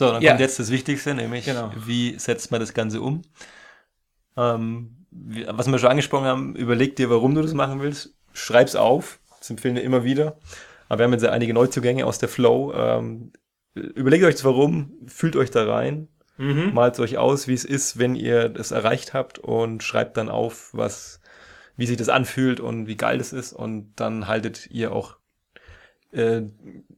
So, 0.00 0.10
dann 0.10 0.22
ja. 0.22 0.30
kommt 0.30 0.40
jetzt 0.40 0.58
das 0.58 0.70
Wichtigste, 0.70 1.12
nämlich 1.12 1.44
genau. 1.44 1.70
wie 1.76 2.18
setzt 2.18 2.50
man 2.50 2.58
das 2.58 2.72
Ganze 2.72 3.02
um? 3.02 3.20
Ähm, 4.34 5.04
wie, 5.10 5.46
was 5.46 5.70
wir 5.70 5.78
schon 5.78 5.90
angesprochen 5.90 6.24
haben, 6.24 6.56
überleg 6.56 6.96
dir, 6.96 7.10
warum 7.10 7.34
du 7.34 7.42
das 7.42 7.52
machen 7.52 7.82
willst, 7.82 8.14
schreib's 8.32 8.76
auf, 8.76 9.20
das 9.40 9.50
empfehlen 9.50 9.74
wir 9.74 9.82
immer 9.82 10.02
wieder. 10.02 10.38
Aber 10.88 11.00
wir 11.00 11.04
haben 11.04 11.12
jetzt 11.12 11.26
einige 11.26 11.52
Neuzugänge 11.52 12.06
aus 12.06 12.18
der 12.18 12.30
Flow. 12.30 12.72
Ähm, 12.74 13.32
überlegt 13.74 14.24
euch 14.24 14.36
das 14.36 14.44
Warum, 14.46 14.94
fühlt 15.06 15.36
euch 15.36 15.50
da 15.50 15.70
rein, 15.70 16.08
mhm. 16.38 16.72
malt 16.72 16.98
euch 16.98 17.18
aus, 17.18 17.46
wie 17.46 17.52
es 17.52 17.66
ist, 17.66 17.98
wenn 17.98 18.14
ihr 18.14 18.48
das 18.48 18.70
erreicht 18.70 19.12
habt 19.12 19.38
und 19.38 19.82
schreibt 19.82 20.16
dann 20.16 20.30
auf, 20.30 20.70
was, 20.72 21.20
wie 21.76 21.84
sich 21.84 21.98
das 21.98 22.08
anfühlt 22.08 22.58
und 22.58 22.86
wie 22.86 22.96
geil 22.96 23.18
das 23.18 23.34
ist 23.34 23.52
und 23.52 23.92
dann 23.96 24.26
haltet 24.26 24.66
ihr 24.70 24.92
auch 24.92 25.18
äh, 26.12 26.40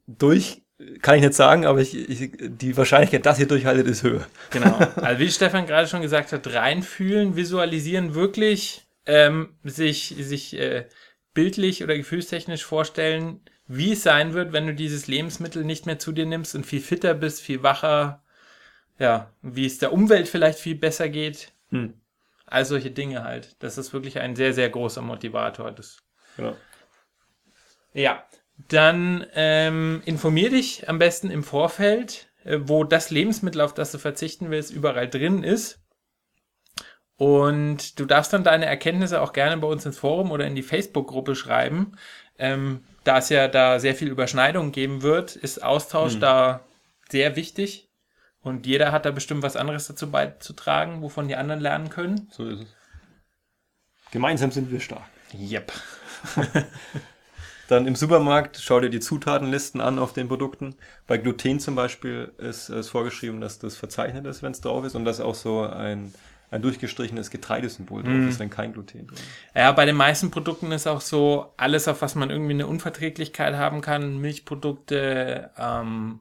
durch 0.07 0.62
kann 1.01 1.17
ich 1.17 1.23
nicht 1.23 1.35
sagen, 1.35 1.67
aber 1.67 1.81
ich, 1.81 1.95
ich, 1.95 2.33
die 2.39 2.77
Wahrscheinlichkeit, 2.77 3.27
dass 3.27 3.39
ihr 3.39 3.47
durchhaltet, 3.47 3.87
ist 3.87 4.03
höher. 4.03 4.27
Genau. 4.51 4.79
Also 4.97 5.21
wie 5.21 5.31
Stefan 5.31 5.67
gerade 5.67 5.89
schon 5.89 6.03
gesagt 6.03 6.33
hat, 6.33 6.47
reinfühlen, 6.53 7.37
visualisieren, 7.37 8.15
wirklich 8.15 8.85
ähm, 9.07 9.55
sich, 9.65 10.15
sich 10.19 10.59
äh, 10.59 10.87
bildlich 11.35 11.83
oder 11.83 11.97
gefühlstechnisch 11.97 12.65
vorstellen, 12.65 13.41
wie 13.67 13.93
es 13.93 14.03
sein 14.03 14.35
wird, 14.35 14.53
wenn 14.53 14.67
du 14.67 14.75
dieses 14.75 15.07
Lebensmittel 15.07 15.65
nicht 15.65 15.87
mehr 15.87 15.99
zu 15.99 16.13
dir 16.13 16.27
nimmst 16.27 16.55
und 16.55 16.67
viel 16.67 16.81
fitter 16.81 17.15
bist, 17.15 17.41
viel 17.41 17.63
wacher, 17.63 18.23
ja, 18.99 19.31
wie 19.41 19.67
es 19.67 19.79
der 19.79 19.93
Umwelt 19.93 20.29
vielleicht 20.29 20.59
viel 20.59 20.75
besser 20.75 21.09
geht. 21.09 21.53
Hm. 21.71 21.95
All 22.47 22.65
solche 22.65 22.91
Dinge 22.91 23.25
halt. 23.25 23.57
Das 23.61 23.79
ist 23.79 23.93
wirklich 23.93 24.19
ein 24.21 24.37
sehr, 24.37 24.53
sehr 24.53 24.69
großer 24.69 25.01
Motivator. 25.01 25.73
Das, 25.73 26.03
genau. 26.37 26.57
Ja, 27.95 28.25
dann 28.69 29.27
ähm, 29.35 30.03
informier 30.05 30.51
dich 30.51 30.89
am 30.89 30.99
besten 30.99 31.31
im 31.31 31.43
Vorfeld, 31.43 32.29
äh, 32.45 32.59
wo 32.63 32.85
das 32.85 33.11
Lebensmittel, 33.11 33.61
auf 33.61 33.75
das 33.75 33.93
du 33.93 33.99
verzichten 33.99 34.51
willst, 34.51 34.71
überall 34.71 35.09
drin 35.09 35.43
ist. 35.43 35.81
Und 37.17 38.01
du 38.01 38.05
darfst 38.05 38.33
dann 38.33 38.45
deine 38.45 38.67
Erkenntnisse 38.67 39.21
auch 39.21 39.33
gerne 39.33 39.57
bei 39.59 39.69
uns 39.69 39.87
ins 39.87 39.99
Forum 39.99 40.31
oder 40.31 40.47
in 40.47 40.55
die 40.55 40.63
Facebook-Gruppe 40.63 41.35
schreiben. 41.35 41.93
Ähm, 42.39 42.85
da 43.05 43.19
es 43.19 43.29
ja 43.29 43.49
da 43.49 43.79
sehr 43.79 43.95
viel 43.95 44.09
Überschneidung 44.09 44.73
geben 44.73 45.03
wird, 45.03 45.37
ist 45.37 45.63
Austausch 45.63 46.15
hm. 46.15 46.21
da 46.21 46.61
sehr 47.11 47.37
wichtig. 47.37 47.91
Und 48.41 48.67
jeder 48.67 48.91
hat 48.91 49.07
da 49.07 49.13
bestimmt 49.13 49.43
was 49.43 49.57
anderes 49.57 49.87
dazu 49.87 50.11
beizutragen, 50.11 51.01
wovon 51.01 51.29
die 51.29 51.37
anderen 51.37 51.61
lernen 51.61 51.91
können. 51.91 52.29
So 52.33 52.49
ist 52.49 52.63
es. 52.63 52.75
Gemeinsam 54.11 54.51
sind 54.51 54.71
wir 54.71 54.81
stark. 54.81 55.09
Yep. 55.33 55.73
Dann 57.73 57.87
im 57.87 57.97
Supermarkt 57.97 58.59
schau 58.61 58.81
dir 58.81 58.91
die 58.91 59.01
Zutatenlisten 59.01 59.81
an 59.81 59.99
auf 59.99 60.13
den 60.13 60.29
Produkten. 60.29 60.75
Bei 61.07 61.17
Gluten 61.17 61.59
zum 61.59 61.75
Beispiel 61.75 62.31
ist 62.37 62.69
es 62.69 62.91
vorgeschrieben, 62.91 63.41
dass 63.41 63.59
das 63.59 63.79
verzeichnet 63.79 64.27
ist, 64.27 64.43
wenn 64.43 64.53
es 64.53 64.61
drauf 64.61 64.85
ist 64.85 64.95
und 64.95 65.07
dass 65.07 65.23
auch 65.23 65.35
so 65.35 65.63
ein, 65.63 66.13
ein 66.51 66.61
durchgestrichenes 66.61 67.31
Getreidesymbol 67.31 68.03
drauf 68.03 68.13
mm. 68.13 68.29
ist, 68.29 68.39
wenn 68.41 68.51
kein 68.51 68.75
Gluten 68.75 69.07
drin 69.07 69.17
ist. 69.17 69.25
Ja, 69.55 69.73
bei 69.73 69.87
den 69.87 69.97
meisten 69.97 70.31
Produkten 70.31 70.71
ist 70.71 70.87
auch 70.87 71.01
so, 71.01 71.55
alles, 71.57 71.89
auf 71.89 72.03
was 72.03 72.15
man 72.15 72.29
irgendwie 72.29 72.53
eine 72.53 72.67
Unverträglichkeit 72.67 73.55
haben 73.55 73.81
kann, 73.81 74.19
Milchprodukte, 74.19 75.51
ähm, 75.57 76.21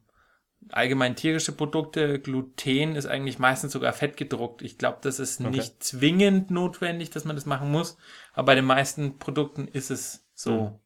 allgemein 0.69 1.17
tierische 1.17 1.51
Produkte, 1.51 2.19
Gluten 2.19 2.95
ist 2.95 3.07
eigentlich 3.07 3.39
meistens 3.39 3.73
sogar 3.73 3.91
fett 3.91 4.15
gedruckt. 4.15 4.61
Ich 4.61 4.77
glaube, 4.77 4.99
das 5.01 5.19
ist 5.19 5.41
okay. 5.41 5.49
nicht 5.49 5.83
zwingend 5.83 6.49
notwendig, 6.49 7.09
dass 7.09 7.25
man 7.25 7.35
das 7.35 7.45
machen 7.45 7.69
muss, 7.69 7.97
aber 8.31 8.45
bei 8.45 8.55
den 8.55 8.63
meisten 8.63 9.19
Produkten 9.19 9.67
ist 9.67 9.91
es 9.91 10.25
so. 10.33 10.79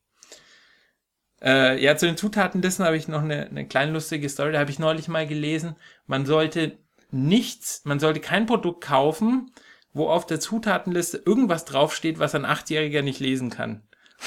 Äh, 1.45 1.81
ja, 1.81 1.95
zu 1.95 2.07
den 2.07 2.17
Zutatenlisten 2.17 2.85
habe 2.85 2.97
ich 2.97 3.07
noch 3.07 3.21
eine, 3.21 3.47
eine 3.47 3.67
kleine 3.67 3.91
lustige 3.91 4.27
Story. 4.27 4.51
Da 4.51 4.59
habe 4.59 4.71
ich 4.71 4.79
neulich 4.79 5.07
mal 5.07 5.27
gelesen. 5.27 5.75
Man 6.07 6.25
sollte 6.25 6.79
nichts, 7.11 7.81
man 7.85 7.99
sollte 7.99 8.19
kein 8.19 8.47
Produkt 8.47 8.83
kaufen, 8.83 9.51
wo 9.93 10.09
auf 10.09 10.25
der 10.25 10.39
Zutatenliste 10.39 11.21
irgendwas 11.23 11.65
draufsteht, 11.65 12.17
was 12.17 12.33
ein 12.33 12.45
Achtjähriger 12.45 13.03
nicht 13.03 13.19
lesen 13.19 13.51
kann. 13.51 13.83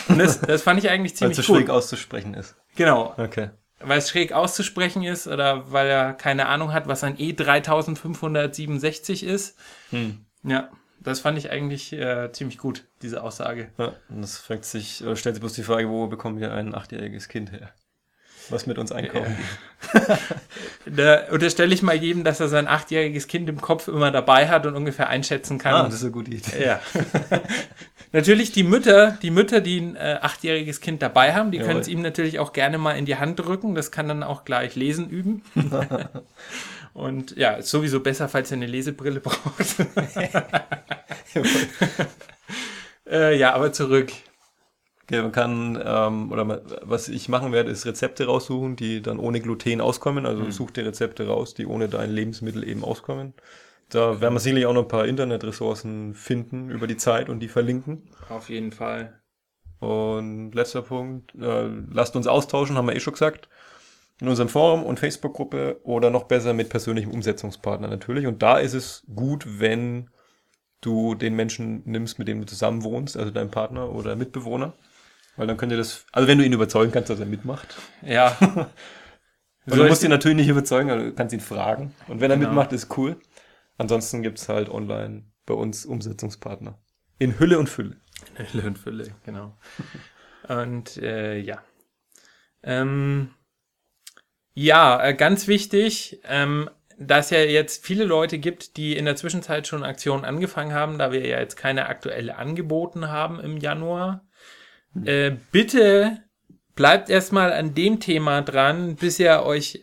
Und 0.08 0.18
das, 0.18 0.40
das 0.40 0.62
fand 0.62 0.82
ich 0.82 0.90
eigentlich 0.90 1.16
ziemlich 1.16 1.38
Weil 1.38 1.42
es 1.42 1.46
schräg 1.46 1.70
auszusprechen 1.70 2.34
ist. 2.34 2.54
Genau. 2.76 3.14
Okay. 3.16 3.50
Weil 3.80 3.98
es 3.98 4.10
schräg 4.10 4.32
auszusprechen 4.32 5.02
ist 5.02 5.26
oder 5.26 5.72
weil 5.72 5.88
er 5.88 6.14
keine 6.14 6.46
Ahnung 6.46 6.72
hat, 6.72 6.86
was 6.86 7.02
ein 7.02 7.16
E3567 7.16 9.24
ist. 9.24 9.58
Hm. 9.90 10.24
Ja. 10.44 10.70
Das 11.08 11.20
fand 11.20 11.38
ich 11.38 11.50
eigentlich 11.50 11.92
äh, 11.92 12.30
ziemlich 12.32 12.58
gut, 12.58 12.84
diese 13.02 13.22
Aussage. 13.22 13.70
Ja, 13.78 13.94
und 14.08 14.22
das 14.22 14.38
fragt 14.38 14.64
sich, 14.64 15.02
oder 15.02 15.16
stellt 15.16 15.34
sich 15.34 15.40
bloß 15.40 15.54
die 15.54 15.62
Frage, 15.62 15.88
wo 15.88 16.06
bekommen 16.06 16.40
wir 16.40 16.52
ein 16.52 16.74
achtjähriges 16.74 17.28
Kind 17.28 17.52
her? 17.52 17.72
Was 18.50 18.66
mit 18.66 18.78
uns 18.78 18.92
einkaufen. 18.92 19.36
Da 20.86 21.26
unterstelle 21.30 21.74
ich 21.74 21.82
mal 21.82 21.96
jedem, 21.96 22.24
dass 22.24 22.40
er 22.40 22.48
sein 22.48 22.66
achtjähriges 22.66 23.26
Kind 23.26 23.48
im 23.48 23.60
Kopf 23.60 23.88
immer 23.88 24.10
dabei 24.10 24.48
hat 24.48 24.64
und 24.64 24.74
ungefähr 24.74 25.08
einschätzen 25.08 25.58
kann. 25.58 25.74
Ah, 25.74 25.82
das 25.84 25.94
ist 25.94 26.02
eine 26.02 26.12
gute 26.12 26.30
Idee. 26.30 26.64
Ja. 26.64 26.80
natürlich 28.12 28.52
die 28.52 28.62
Mütter, 28.62 29.18
die 29.22 29.30
Mütter, 29.30 29.60
die 29.60 29.80
ein 29.80 29.96
äh, 29.96 30.18
achtjähriges 30.20 30.80
Kind 30.80 31.02
dabei 31.02 31.34
haben, 31.34 31.50
die 31.50 31.58
können 31.58 31.80
es 31.80 31.88
ihm 31.88 32.00
natürlich 32.00 32.38
auch 32.38 32.52
gerne 32.52 32.78
mal 32.78 32.92
in 32.92 33.04
die 33.04 33.16
Hand 33.16 33.38
drücken. 33.38 33.74
Das 33.74 33.90
kann 33.90 34.08
dann 34.08 34.22
auch 34.22 34.44
gleich 34.44 34.76
lesen 34.76 35.10
üben. 35.10 35.42
Und 36.94 37.36
ja, 37.36 37.52
ist 37.52 37.70
sowieso 37.70 38.00
besser, 38.00 38.28
falls 38.28 38.50
ihr 38.50 38.56
eine 38.56 38.66
Lesebrille 38.66 39.20
braucht. 39.20 39.76
äh, 43.10 43.36
ja, 43.36 43.54
aber 43.54 43.72
zurück. 43.72 44.12
Okay, 45.04 45.22
man 45.22 45.32
kann, 45.32 45.82
ähm, 45.82 46.30
oder 46.30 46.44
man, 46.44 46.60
was 46.82 47.08
ich 47.08 47.28
machen 47.28 47.52
werde, 47.52 47.70
ist 47.70 47.86
Rezepte 47.86 48.26
raussuchen, 48.26 48.76
die 48.76 49.00
dann 49.00 49.18
ohne 49.18 49.40
Gluten 49.40 49.80
auskommen. 49.80 50.26
Also 50.26 50.42
mhm. 50.42 50.52
such 50.52 50.72
dir 50.72 50.84
Rezepte 50.84 51.26
raus, 51.26 51.54
die 51.54 51.66
ohne 51.66 51.88
dein 51.88 52.10
Lebensmittel 52.10 52.66
eben 52.68 52.84
auskommen. 52.84 53.32
Da 53.88 54.20
werden 54.20 54.34
wir 54.34 54.40
sicherlich 54.40 54.66
auch 54.66 54.74
noch 54.74 54.82
ein 54.82 54.88
paar 54.88 55.06
Internetressourcen 55.06 56.14
finden 56.14 56.68
über 56.68 56.86
die 56.86 56.98
Zeit 56.98 57.30
und 57.30 57.40
die 57.40 57.48
verlinken. 57.48 58.10
Auf 58.28 58.50
jeden 58.50 58.70
Fall. 58.70 59.18
Und 59.80 60.52
letzter 60.52 60.82
Punkt, 60.82 61.34
äh, 61.36 61.68
lasst 61.90 62.16
uns 62.16 62.26
austauschen, 62.26 62.76
haben 62.76 62.86
wir 62.86 62.96
eh 62.96 63.00
schon 63.00 63.14
gesagt 63.14 63.48
in 64.20 64.28
unserem 64.28 64.48
Forum 64.48 64.82
und 64.82 64.98
Facebook-Gruppe 64.98 65.80
oder 65.84 66.10
noch 66.10 66.24
besser 66.24 66.52
mit 66.52 66.68
persönlichem 66.68 67.12
Umsetzungspartner 67.12 67.88
natürlich. 67.88 68.26
Und 68.26 68.42
da 68.42 68.58
ist 68.58 68.74
es 68.74 69.04
gut, 69.14 69.60
wenn 69.60 70.10
du 70.80 71.14
den 71.14 71.34
Menschen 71.34 71.82
nimmst, 71.84 72.18
mit 72.18 72.28
dem 72.28 72.40
du 72.40 72.46
zusammen 72.46 72.82
wohnst, 72.82 73.16
also 73.16 73.30
dein 73.30 73.50
Partner 73.50 73.90
oder 73.90 74.16
Mitbewohner. 74.16 74.74
Weil 75.36 75.46
dann 75.46 75.56
könnt 75.56 75.72
ihr 75.72 75.78
das, 75.78 76.04
also 76.12 76.26
wenn 76.26 76.38
du 76.38 76.44
ihn 76.44 76.52
überzeugen 76.52 76.90
kannst, 76.92 77.10
dass 77.10 77.20
er 77.20 77.26
mitmacht. 77.26 77.76
Ja. 78.02 78.36
Du 79.66 79.84
musst 79.84 80.02
ihn 80.02 80.08
natürlich 80.08 80.38
nicht 80.38 80.48
überzeugen, 80.48 80.90
aber 80.90 81.02
du 81.02 81.12
kannst 81.12 81.34
ihn 81.34 81.40
fragen. 81.40 81.94
Und 82.06 82.22
wenn 82.22 82.30
er 82.30 82.38
genau. 82.38 82.48
mitmacht, 82.48 82.72
ist 82.72 82.96
cool. 82.96 83.20
Ansonsten 83.76 84.22
gibt's 84.22 84.48
halt 84.48 84.70
online 84.70 85.24
bei 85.44 85.52
uns 85.52 85.84
Umsetzungspartner. 85.84 86.78
In 87.18 87.38
Hülle 87.38 87.58
und 87.58 87.68
Fülle. 87.68 88.00
In 88.38 88.52
Hülle 88.52 88.66
und 88.66 88.78
Fülle, 88.78 89.14
genau. 89.24 89.58
und 90.48 90.96
äh, 90.96 91.38
ja. 91.38 91.62
Ähm, 92.62 93.30
ja, 94.54 95.04
äh, 95.04 95.14
ganz 95.14 95.48
wichtig, 95.48 96.20
ähm, 96.24 96.70
dass 96.98 97.30
ja 97.30 97.38
jetzt 97.38 97.84
viele 97.86 98.04
Leute 98.04 98.38
gibt, 98.38 98.76
die 98.76 98.96
in 98.96 99.04
der 99.04 99.16
Zwischenzeit 99.16 99.66
schon 99.66 99.84
Aktionen 99.84 100.24
angefangen 100.24 100.72
haben, 100.72 100.98
da 100.98 101.12
wir 101.12 101.26
ja 101.26 101.38
jetzt 101.38 101.56
keine 101.56 101.86
aktuelle 101.86 102.36
angeboten 102.36 103.08
haben 103.08 103.40
im 103.40 103.56
Januar. 103.56 104.26
Hm. 104.94 105.06
Äh, 105.06 105.36
bitte 105.52 106.18
bleibt 106.74 107.08
erstmal 107.08 107.52
an 107.52 107.74
dem 107.74 108.00
Thema 108.00 108.42
dran, 108.42 108.96
bis 108.96 109.18
ihr 109.18 109.42
euch 109.44 109.82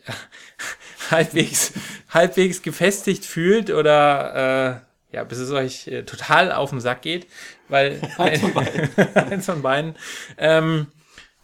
halbwegs, 1.10 1.72
halbwegs 2.10 2.62
gefestigt 2.62 3.24
fühlt 3.24 3.70
oder 3.70 4.82
äh, 5.12 5.14
ja, 5.16 5.24
bis 5.24 5.38
es 5.38 5.50
euch 5.50 5.88
äh, 5.88 6.02
total 6.02 6.52
auf 6.52 6.70
den 6.70 6.80
Sack 6.80 7.02
geht, 7.02 7.26
weil 7.68 8.00
eins 8.18 8.40
von 8.40 8.52
beiden, 8.52 8.90
eins 9.14 9.46
von 9.46 9.62
beiden 9.62 9.94
ähm, 10.36 10.88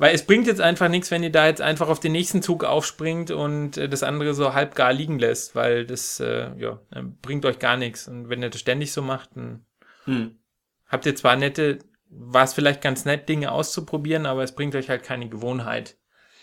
weil 0.02 0.16
es 0.16 0.26
bringt 0.26 0.48
jetzt 0.48 0.60
einfach 0.60 0.88
nichts, 0.88 1.12
wenn 1.12 1.22
ihr 1.22 1.30
da 1.30 1.46
jetzt 1.46 1.60
einfach 1.60 1.88
auf 1.88 2.00
den 2.00 2.10
nächsten 2.10 2.42
Zug 2.42 2.64
aufspringt 2.64 3.30
und 3.30 3.76
äh, 3.76 3.88
das 3.88 4.02
andere 4.02 4.34
so 4.34 4.52
halb 4.52 4.74
gar 4.74 4.92
liegen 4.92 5.20
lässt, 5.20 5.54
weil 5.54 5.86
das 5.86 6.18
äh, 6.18 6.50
ja, 6.58 6.80
bringt 7.22 7.46
euch 7.46 7.60
gar 7.60 7.76
nichts. 7.76 8.08
Und 8.08 8.28
wenn 8.28 8.42
ihr 8.42 8.50
das 8.50 8.60
ständig 8.60 8.90
so 8.92 9.00
macht, 9.00 9.36
dann 9.36 9.64
hm. 10.06 10.40
habt 10.88 11.06
ihr 11.06 11.14
zwar 11.14 11.36
nette, 11.36 11.78
war 12.08 12.42
es 12.42 12.52
vielleicht 12.52 12.80
ganz 12.80 13.04
nett, 13.04 13.28
Dinge 13.28 13.52
auszuprobieren, 13.52 14.26
aber 14.26 14.42
es 14.42 14.56
bringt 14.56 14.74
euch 14.74 14.90
halt 14.90 15.04
keine 15.04 15.28
Gewohnheit. 15.28 15.96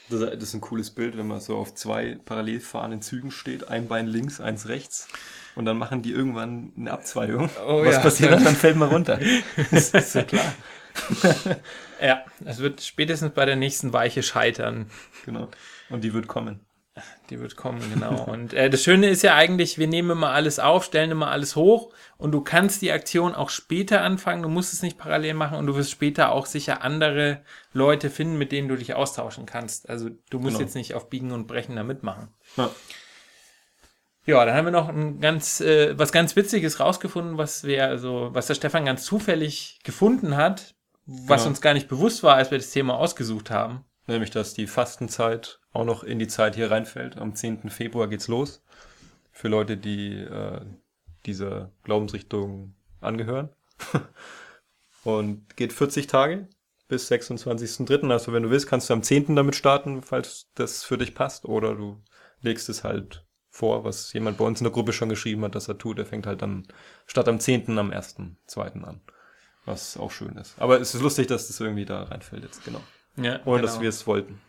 Das, 0.10 0.22
das 0.22 0.42
ist 0.42 0.54
ein 0.54 0.62
cooles 0.62 0.92
Bild, 0.92 1.18
wenn 1.18 1.28
man 1.28 1.42
so 1.42 1.58
auf 1.58 1.76
zwei 1.76 2.18
parallel 2.24 2.62
fahrenden 2.62 3.02
Zügen 3.02 3.30
steht, 3.30 3.68
ein 3.68 3.90
Bein 3.90 4.08
links, 4.08 4.40
eins 4.40 4.70
rechts. 4.70 5.10
Und 5.56 5.66
dann 5.66 5.78
machen 5.78 6.02
die 6.02 6.14
irgendwann 6.14 6.72
eine 6.78 6.94
Abzweigung. 6.94 7.50
Oh 7.68 7.84
Was 7.84 7.96
ja. 7.96 8.00
passiert 8.00 8.32
dann? 8.32 8.44
Dann 8.46 8.56
fällt 8.56 8.78
man 8.78 8.88
runter. 8.88 9.20
Das 9.70 9.90
ist 9.90 10.16
ja 10.16 10.24
klar. 10.24 10.54
Ja, 12.02 12.24
es 12.46 12.60
wird 12.60 12.82
spätestens 12.82 13.34
bei 13.34 13.46
der 13.46 13.56
nächsten 13.56 13.92
Weiche 13.94 14.24
scheitern. 14.24 14.90
Genau. 15.26 15.50
Und 15.90 16.04
die 16.04 16.14
wird 16.14 16.28
kommen. 16.28 16.66
Die 17.30 17.40
wird 17.40 17.56
kommen, 17.56 17.82
genau. 17.94 18.24
Und 18.32 18.54
äh, 18.54 18.70
das 18.70 18.84
Schöne 18.84 19.10
ist 19.10 19.22
ja 19.22 19.36
eigentlich, 19.36 19.78
wir 19.78 19.88
nehmen 19.88 20.10
immer 20.12 20.32
alles 20.32 20.60
auf, 20.60 20.84
stellen 20.84 21.12
immer 21.12 21.30
alles 21.32 21.56
hoch 21.56 21.94
und 22.18 22.32
du 22.34 22.42
kannst 22.42 22.82
die 22.82 22.92
Aktion 22.92 23.36
auch 23.36 23.50
später 23.50 24.02
anfangen. 24.02 24.42
Du 24.42 24.50
musst 24.50 24.74
es 24.74 24.82
nicht 24.82 24.98
parallel 24.98 25.34
machen 25.34 25.58
und 25.58 25.68
du 25.68 25.76
wirst 25.76 25.92
später 25.92 26.32
auch 26.32 26.46
sicher 26.46 26.82
andere 26.84 27.42
Leute 27.72 28.10
finden, 28.10 28.38
mit 28.38 28.52
denen 28.52 28.68
du 28.68 28.76
dich 28.76 28.96
austauschen 28.96 29.46
kannst. 29.46 29.90
Also 29.90 30.10
du 30.30 30.40
musst 30.40 30.56
Genau. 30.58 30.66
jetzt 30.66 30.76
nicht 30.76 30.94
auf 30.94 31.10
Biegen 31.10 31.32
und 31.32 31.48
Brechen 31.48 31.76
da 31.76 31.84
mitmachen. 31.84 32.30
Ja. 32.58 32.70
Ja, 34.26 34.46
dann 34.46 34.54
haben 34.56 34.66
wir 34.66 34.72
noch 34.72 34.90
ein 34.90 35.22
ganz, 35.22 35.62
äh, 35.62 35.98
was 35.98 36.12
ganz 36.12 36.36
Witziges 36.36 36.80
rausgefunden, 36.80 37.38
was 37.38 37.64
wir, 37.64 37.86
also, 37.86 38.30
was 38.34 38.48
der 38.48 38.56
Stefan 38.56 38.86
ganz 38.86 39.04
zufällig 39.06 39.80
gefunden 39.84 40.36
hat, 40.36 40.76
was 41.12 41.42
Genau. 41.42 41.50
uns 41.50 41.62
gar 41.62 41.74
nicht 41.74 41.88
bewusst 41.88 42.24
war, 42.24 42.36
als 42.36 42.52
wir 42.52 42.58
das 42.58 42.72
Thema 42.72 42.98
ausgesucht 42.98 43.50
haben. 43.50 43.84
Nämlich, 44.08 44.32
dass 44.32 44.54
die 44.54 44.68
Fastenzeit 44.68 45.60
auch 45.72 45.86
noch 45.86 46.04
in 46.04 46.20
die 46.20 46.28
Zeit 46.28 46.56
hier 46.56 46.72
reinfällt. 46.72 47.18
Am 47.18 47.36
10. 47.36 47.70
Februar 47.70 48.08
geht's 48.08 48.28
los. 48.28 48.64
Für 49.32 49.48
Leute, 49.48 49.78
die 49.78 50.18
äh, 50.18 50.62
dieser 51.26 51.72
Glaubensrichtung 51.84 52.74
angehören. 53.02 53.50
Und 55.04 55.56
geht 55.56 55.74
40 55.74 56.08
Tage 56.08 56.48
bis 56.88 57.10
26.03. 57.12 58.12
Also 58.12 58.34
wenn 58.34 58.44
du 58.44 58.50
willst, 58.50 58.68
kannst 58.68 58.90
du 58.90 58.94
am 58.94 59.04
10. 59.04 59.36
damit 59.36 59.56
starten, 59.56 60.02
falls 60.02 60.50
das 60.56 60.84
für 60.84 60.98
dich 60.98 61.16
passt. 61.16 61.46
Oder 61.46 61.76
du 61.76 62.02
legst 62.42 62.68
es 62.70 62.84
halt 62.84 63.26
vor, 63.50 63.84
was 63.84 64.12
jemand 64.14 64.38
bei 64.38 64.46
uns 64.46 64.60
in 64.60 64.66
der 64.66 64.74
Gruppe 64.74 64.94
schon 64.94 65.10
geschrieben 65.10 65.44
hat, 65.44 65.56
dass 65.56 65.68
er 65.68 65.78
tut. 65.78 66.00
Er 66.00 66.06
fängt 66.06 66.28
halt 66.28 66.42
dann 66.42 66.68
statt 67.06 67.28
am 67.28 67.40
10. 67.40 67.78
am 67.78 67.92
1.2. 67.92 68.84
an. 68.84 69.02
Was 69.66 69.98
auch 69.98 70.12
schön 70.12 70.36
ist. 70.38 70.56
Aber 70.58 70.80
es 70.80 70.96
ist 70.96 71.02
lustig, 71.02 71.28
dass 71.28 71.48
das 71.48 71.60
irgendwie 71.60 71.86
da 71.86 72.04
reinfällt 72.04 72.44
jetzt, 72.44 72.64
genau. 72.66 72.82
Ja, 73.18 73.40
Ohne 73.46 73.62
dass 73.62 73.82
wir 73.82 73.90
es 73.90 74.08
wollten. 74.08 74.40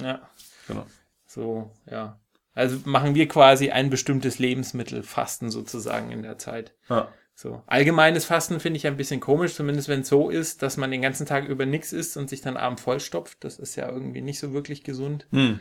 Ja, 0.00 0.20
Genau. 0.68 0.86
so, 1.26 1.70
ja. 1.90 2.18
Also 2.54 2.78
machen 2.84 3.14
wir 3.14 3.28
quasi 3.28 3.70
ein 3.70 3.88
bestimmtes 3.90 4.38
Lebensmittel 4.38 5.02
Fasten 5.02 5.50
sozusagen 5.50 6.10
in 6.10 6.22
der 6.22 6.38
Zeit. 6.38 6.74
Ja. 6.88 7.08
So. 7.34 7.62
Allgemeines 7.66 8.26
Fasten 8.26 8.60
finde 8.60 8.76
ich 8.76 8.86
ein 8.86 8.98
bisschen 8.98 9.20
komisch, 9.20 9.54
zumindest 9.54 9.88
wenn 9.88 10.02
es 10.02 10.08
so 10.08 10.28
ist, 10.28 10.62
dass 10.62 10.76
man 10.76 10.90
den 10.90 11.00
ganzen 11.02 11.26
Tag 11.26 11.48
über 11.48 11.64
nichts 11.64 11.92
isst 11.92 12.16
und 12.18 12.28
sich 12.28 12.42
dann 12.42 12.58
abends 12.58 12.82
vollstopft. 12.82 13.42
Das 13.42 13.58
ist 13.58 13.74
ja 13.76 13.88
irgendwie 13.88 14.20
nicht 14.20 14.38
so 14.38 14.52
wirklich 14.52 14.84
gesund. 14.84 15.26
Hm. 15.30 15.58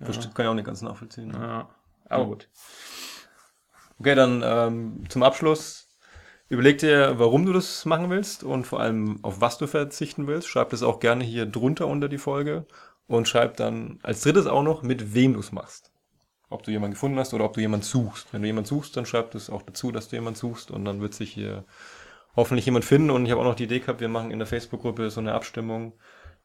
Verstehe, 0.00 0.32
kann 0.32 0.46
ich 0.46 0.50
auch 0.50 0.54
nicht 0.54 0.64
ganz 0.64 0.82
nachvollziehen. 0.82 1.28
Ne? 1.28 1.38
Ja. 1.38 1.68
Aber 2.06 2.26
gut. 2.26 2.48
Okay, 3.98 4.14
dann 4.14 4.42
ähm, 4.44 5.04
zum 5.08 5.22
Abschluss. 5.22 5.86
Überleg 6.52 6.76
dir, 6.76 7.18
warum 7.18 7.46
du 7.46 7.54
das 7.54 7.86
machen 7.86 8.10
willst 8.10 8.44
und 8.44 8.66
vor 8.66 8.78
allem 8.78 9.20
auf 9.22 9.40
was 9.40 9.56
du 9.56 9.66
verzichten 9.66 10.26
willst. 10.26 10.46
Schreib 10.46 10.68
das 10.68 10.82
auch 10.82 11.00
gerne 11.00 11.24
hier 11.24 11.46
drunter 11.46 11.86
unter 11.86 12.10
die 12.10 12.18
Folge 12.18 12.66
und 13.06 13.26
schreib 13.26 13.56
dann 13.56 14.00
als 14.02 14.20
drittes 14.20 14.46
auch 14.46 14.62
noch, 14.62 14.82
mit 14.82 15.14
wem 15.14 15.32
du 15.32 15.40
es 15.40 15.50
machst. 15.50 15.90
Ob 16.50 16.62
du 16.62 16.70
jemanden 16.70 16.92
gefunden 16.92 17.18
hast 17.18 17.32
oder 17.32 17.46
ob 17.46 17.54
du 17.54 17.62
jemanden 17.62 17.86
suchst. 17.86 18.34
Wenn 18.34 18.42
du 18.42 18.48
jemanden 18.48 18.68
suchst, 18.68 18.94
dann 18.98 19.06
schreib 19.06 19.30
das 19.30 19.48
auch 19.48 19.62
dazu, 19.62 19.92
dass 19.92 20.10
du 20.10 20.16
jemanden 20.16 20.38
suchst 20.38 20.70
und 20.70 20.84
dann 20.84 21.00
wird 21.00 21.14
sich 21.14 21.32
hier 21.32 21.64
hoffentlich 22.36 22.66
jemand 22.66 22.84
finden. 22.84 23.08
Und 23.08 23.24
ich 23.24 23.30
habe 23.30 23.40
auch 23.40 23.46
noch 23.46 23.54
die 23.54 23.64
Idee 23.64 23.80
gehabt, 23.80 24.02
wir 24.02 24.10
machen 24.10 24.30
in 24.30 24.38
der 24.38 24.46
Facebook-Gruppe 24.46 25.08
so 25.08 25.20
eine 25.22 25.32
Abstimmung, 25.32 25.94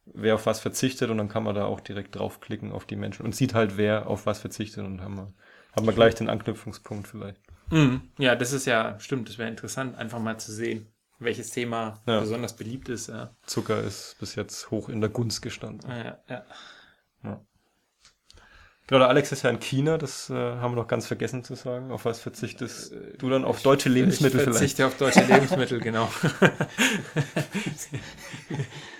wer 0.05 0.35
auf 0.35 0.45
was 0.45 0.61
verzichtet 0.61 1.09
und 1.09 1.17
dann 1.17 1.27
kann 1.27 1.43
man 1.43 1.53
da 1.53 1.65
auch 1.65 1.81
direkt 1.81 2.15
draufklicken 2.15 2.71
auf 2.71 2.85
die 2.85 2.95
Menschen 2.95 3.25
und 3.25 3.35
sieht 3.35 3.53
halt, 3.53 3.75
wer 3.75 4.07
auf 4.07 4.25
was 4.25 4.39
verzichtet 4.39 4.85
und 4.85 5.01
haben 5.01 5.17
wir, 5.17 5.33
haben 5.75 5.85
wir 5.85 5.91
gleich 5.91 6.15
den 6.15 6.29
Anknüpfungspunkt 6.29 7.09
vielleicht. 7.09 7.41
Mhm. 7.69 8.01
Ja, 8.17 8.35
das 8.35 8.53
ist 8.53 8.65
ja, 8.65 8.99
stimmt, 8.99 9.29
das 9.29 9.37
wäre 9.37 9.49
interessant, 9.49 9.97
einfach 9.97 10.19
mal 10.19 10.37
zu 10.39 10.51
sehen, 10.51 10.87
welches 11.19 11.49
Thema 11.49 12.01
Ja. 12.05 12.19
besonders 12.21 12.55
beliebt 12.55 12.89
ist. 12.89 13.07
Ja. 13.07 13.31
Zucker 13.45 13.81
ist 13.81 14.15
bis 14.19 14.35
jetzt 14.35 14.71
hoch 14.71 14.89
in 14.89 15.01
der 15.01 15.09
Gunst 15.09 15.41
gestanden. 15.41 15.89
Ja, 15.89 16.17
ja. 16.29 16.45
Genau, 18.89 18.99
der 18.99 19.09
Alex 19.09 19.33
ist 19.33 19.43
ja 19.43 19.49
in 19.49 19.59
China, 19.59 19.97
das 19.97 20.29
äh, 20.29 20.33
haben 20.33 20.71
wir 20.71 20.77
noch 20.81 20.87
ganz 20.87 21.07
vergessen 21.07 21.43
zu 21.43 21.55
sagen. 21.55 21.91
Auf 21.91 22.05
was 22.05 22.21
verzichtest 22.21 22.95
du 23.17 23.29
dann? 23.29 23.43
Auf 23.43 23.61
deutsche 23.61 23.89
Lebensmittel 23.89 24.37
ich 24.39 24.43
vielleicht? 24.45 24.59
verzichte 24.59 24.87
auf 24.87 24.95
deutsche 24.95 25.25
Lebensmittel, 25.25 25.81
genau. 25.81 26.09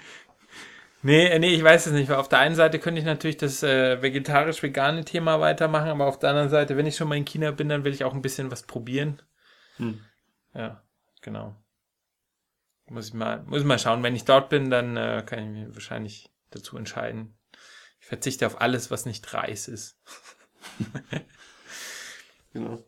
nee, 1.08 1.28
äh, 1.28 1.40
nee, 1.40 1.54
ich 1.54 1.64
weiß 1.64 1.88
es 1.88 1.94
nicht. 1.94 2.10
Weil 2.10 2.18
auf 2.18 2.30
der 2.30 2.40
einen 2.40 2.56
Seite 2.56 2.80
könnte 2.80 3.00
ich 3.00 3.06
natürlich 3.06 3.38
das 3.38 3.64
äh, 3.64 4.02
vegetarisch-vegane 4.02 5.06
Thema 5.06 5.40
weitermachen, 5.40 5.90
aber 5.90 6.06
auf 6.06 6.20
der 6.20 6.30
anderen 6.30 6.50
Seite, 6.50 6.78
wenn 6.78 6.86
ich 6.86 6.96
schon 6.96 7.08
mal 7.08 7.18
in 7.18 7.26
China 7.26 7.52
bin, 7.52 7.70
dann 7.70 7.84
will 7.84 7.94
ich 7.94 8.04
auch 8.04 8.14
ein 8.14 8.22
bisschen 8.22 8.52
was 8.52 8.64
probieren. 8.64 9.22
Hm. 9.78 10.02
Ja, 10.54 10.84
genau. 11.22 11.56
Muss 12.90 13.08
ich 13.08 13.14
mal, 13.14 13.44
muss 13.44 13.62
ich 13.62 13.68
mal 13.68 13.80
schauen. 13.80 14.04
Wenn 14.04 14.16
ich 14.16 14.26
dort 14.26 14.50
bin, 14.50 14.70
dann 14.70 14.96
äh, 14.98 15.24
kann 15.26 15.40
ich 15.40 15.50
mich 15.50 15.76
wahrscheinlich 15.76 16.30
dazu 16.52 16.78
entscheiden. 16.78 17.38
Ich 18.00 18.06
verzichte 18.06 18.46
auf 18.46 18.62
alles, 18.62 18.92
was 18.92 19.06
nicht 19.06 19.34
Reis 19.34 19.68
ist. 19.68 20.00
Genau. 22.54 22.84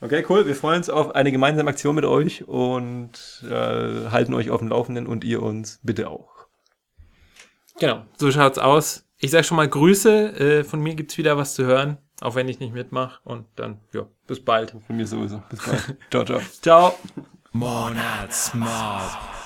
Okay, 0.00 0.24
cool. 0.28 0.46
Wir 0.46 0.56
freuen 0.56 0.78
uns 0.78 0.90
auf 0.90 1.14
eine 1.14 1.32
gemeinsame 1.32 1.70
Aktion 1.70 1.94
mit 1.94 2.04
euch 2.04 2.46
und 2.46 3.44
äh, 3.44 4.10
halten 4.10 4.34
euch 4.34 4.50
auf 4.50 4.60
dem 4.60 4.68
Laufenden 4.68 5.06
und 5.06 5.24
ihr 5.24 5.42
uns 5.42 5.80
bitte 5.82 6.08
auch. 6.08 6.37
Genau, 7.78 8.04
so 8.16 8.30
schaut's 8.30 8.58
aus. 8.58 9.04
Ich 9.18 9.30
sag 9.30 9.44
schon 9.44 9.56
mal 9.56 9.68
Grüße. 9.68 10.60
Äh, 10.60 10.64
von 10.64 10.80
mir 10.80 10.94
gibt's 10.94 11.18
wieder 11.18 11.36
was 11.36 11.54
zu 11.54 11.64
hören, 11.64 11.98
auch 12.20 12.34
wenn 12.34 12.48
ich 12.48 12.60
nicht 12.60 12.72
mitmache. 12.72 13.20
Und 13.24 13.46
dann, 13.56 13.80
ja, 13.92 14.06
bis 14.26 14.44
bald. 14.44 14.74
Von 14.86 14.96
mir 14.96 15.06
sowieso. 15.06 15.42
Bis 15.50 15.64
bald. 15.64 15.96
ciao, 16.10 16.24
ciao. 16.24 16.40
Ciao. 16.62 16.98
Monatsmob. 17.52 19.37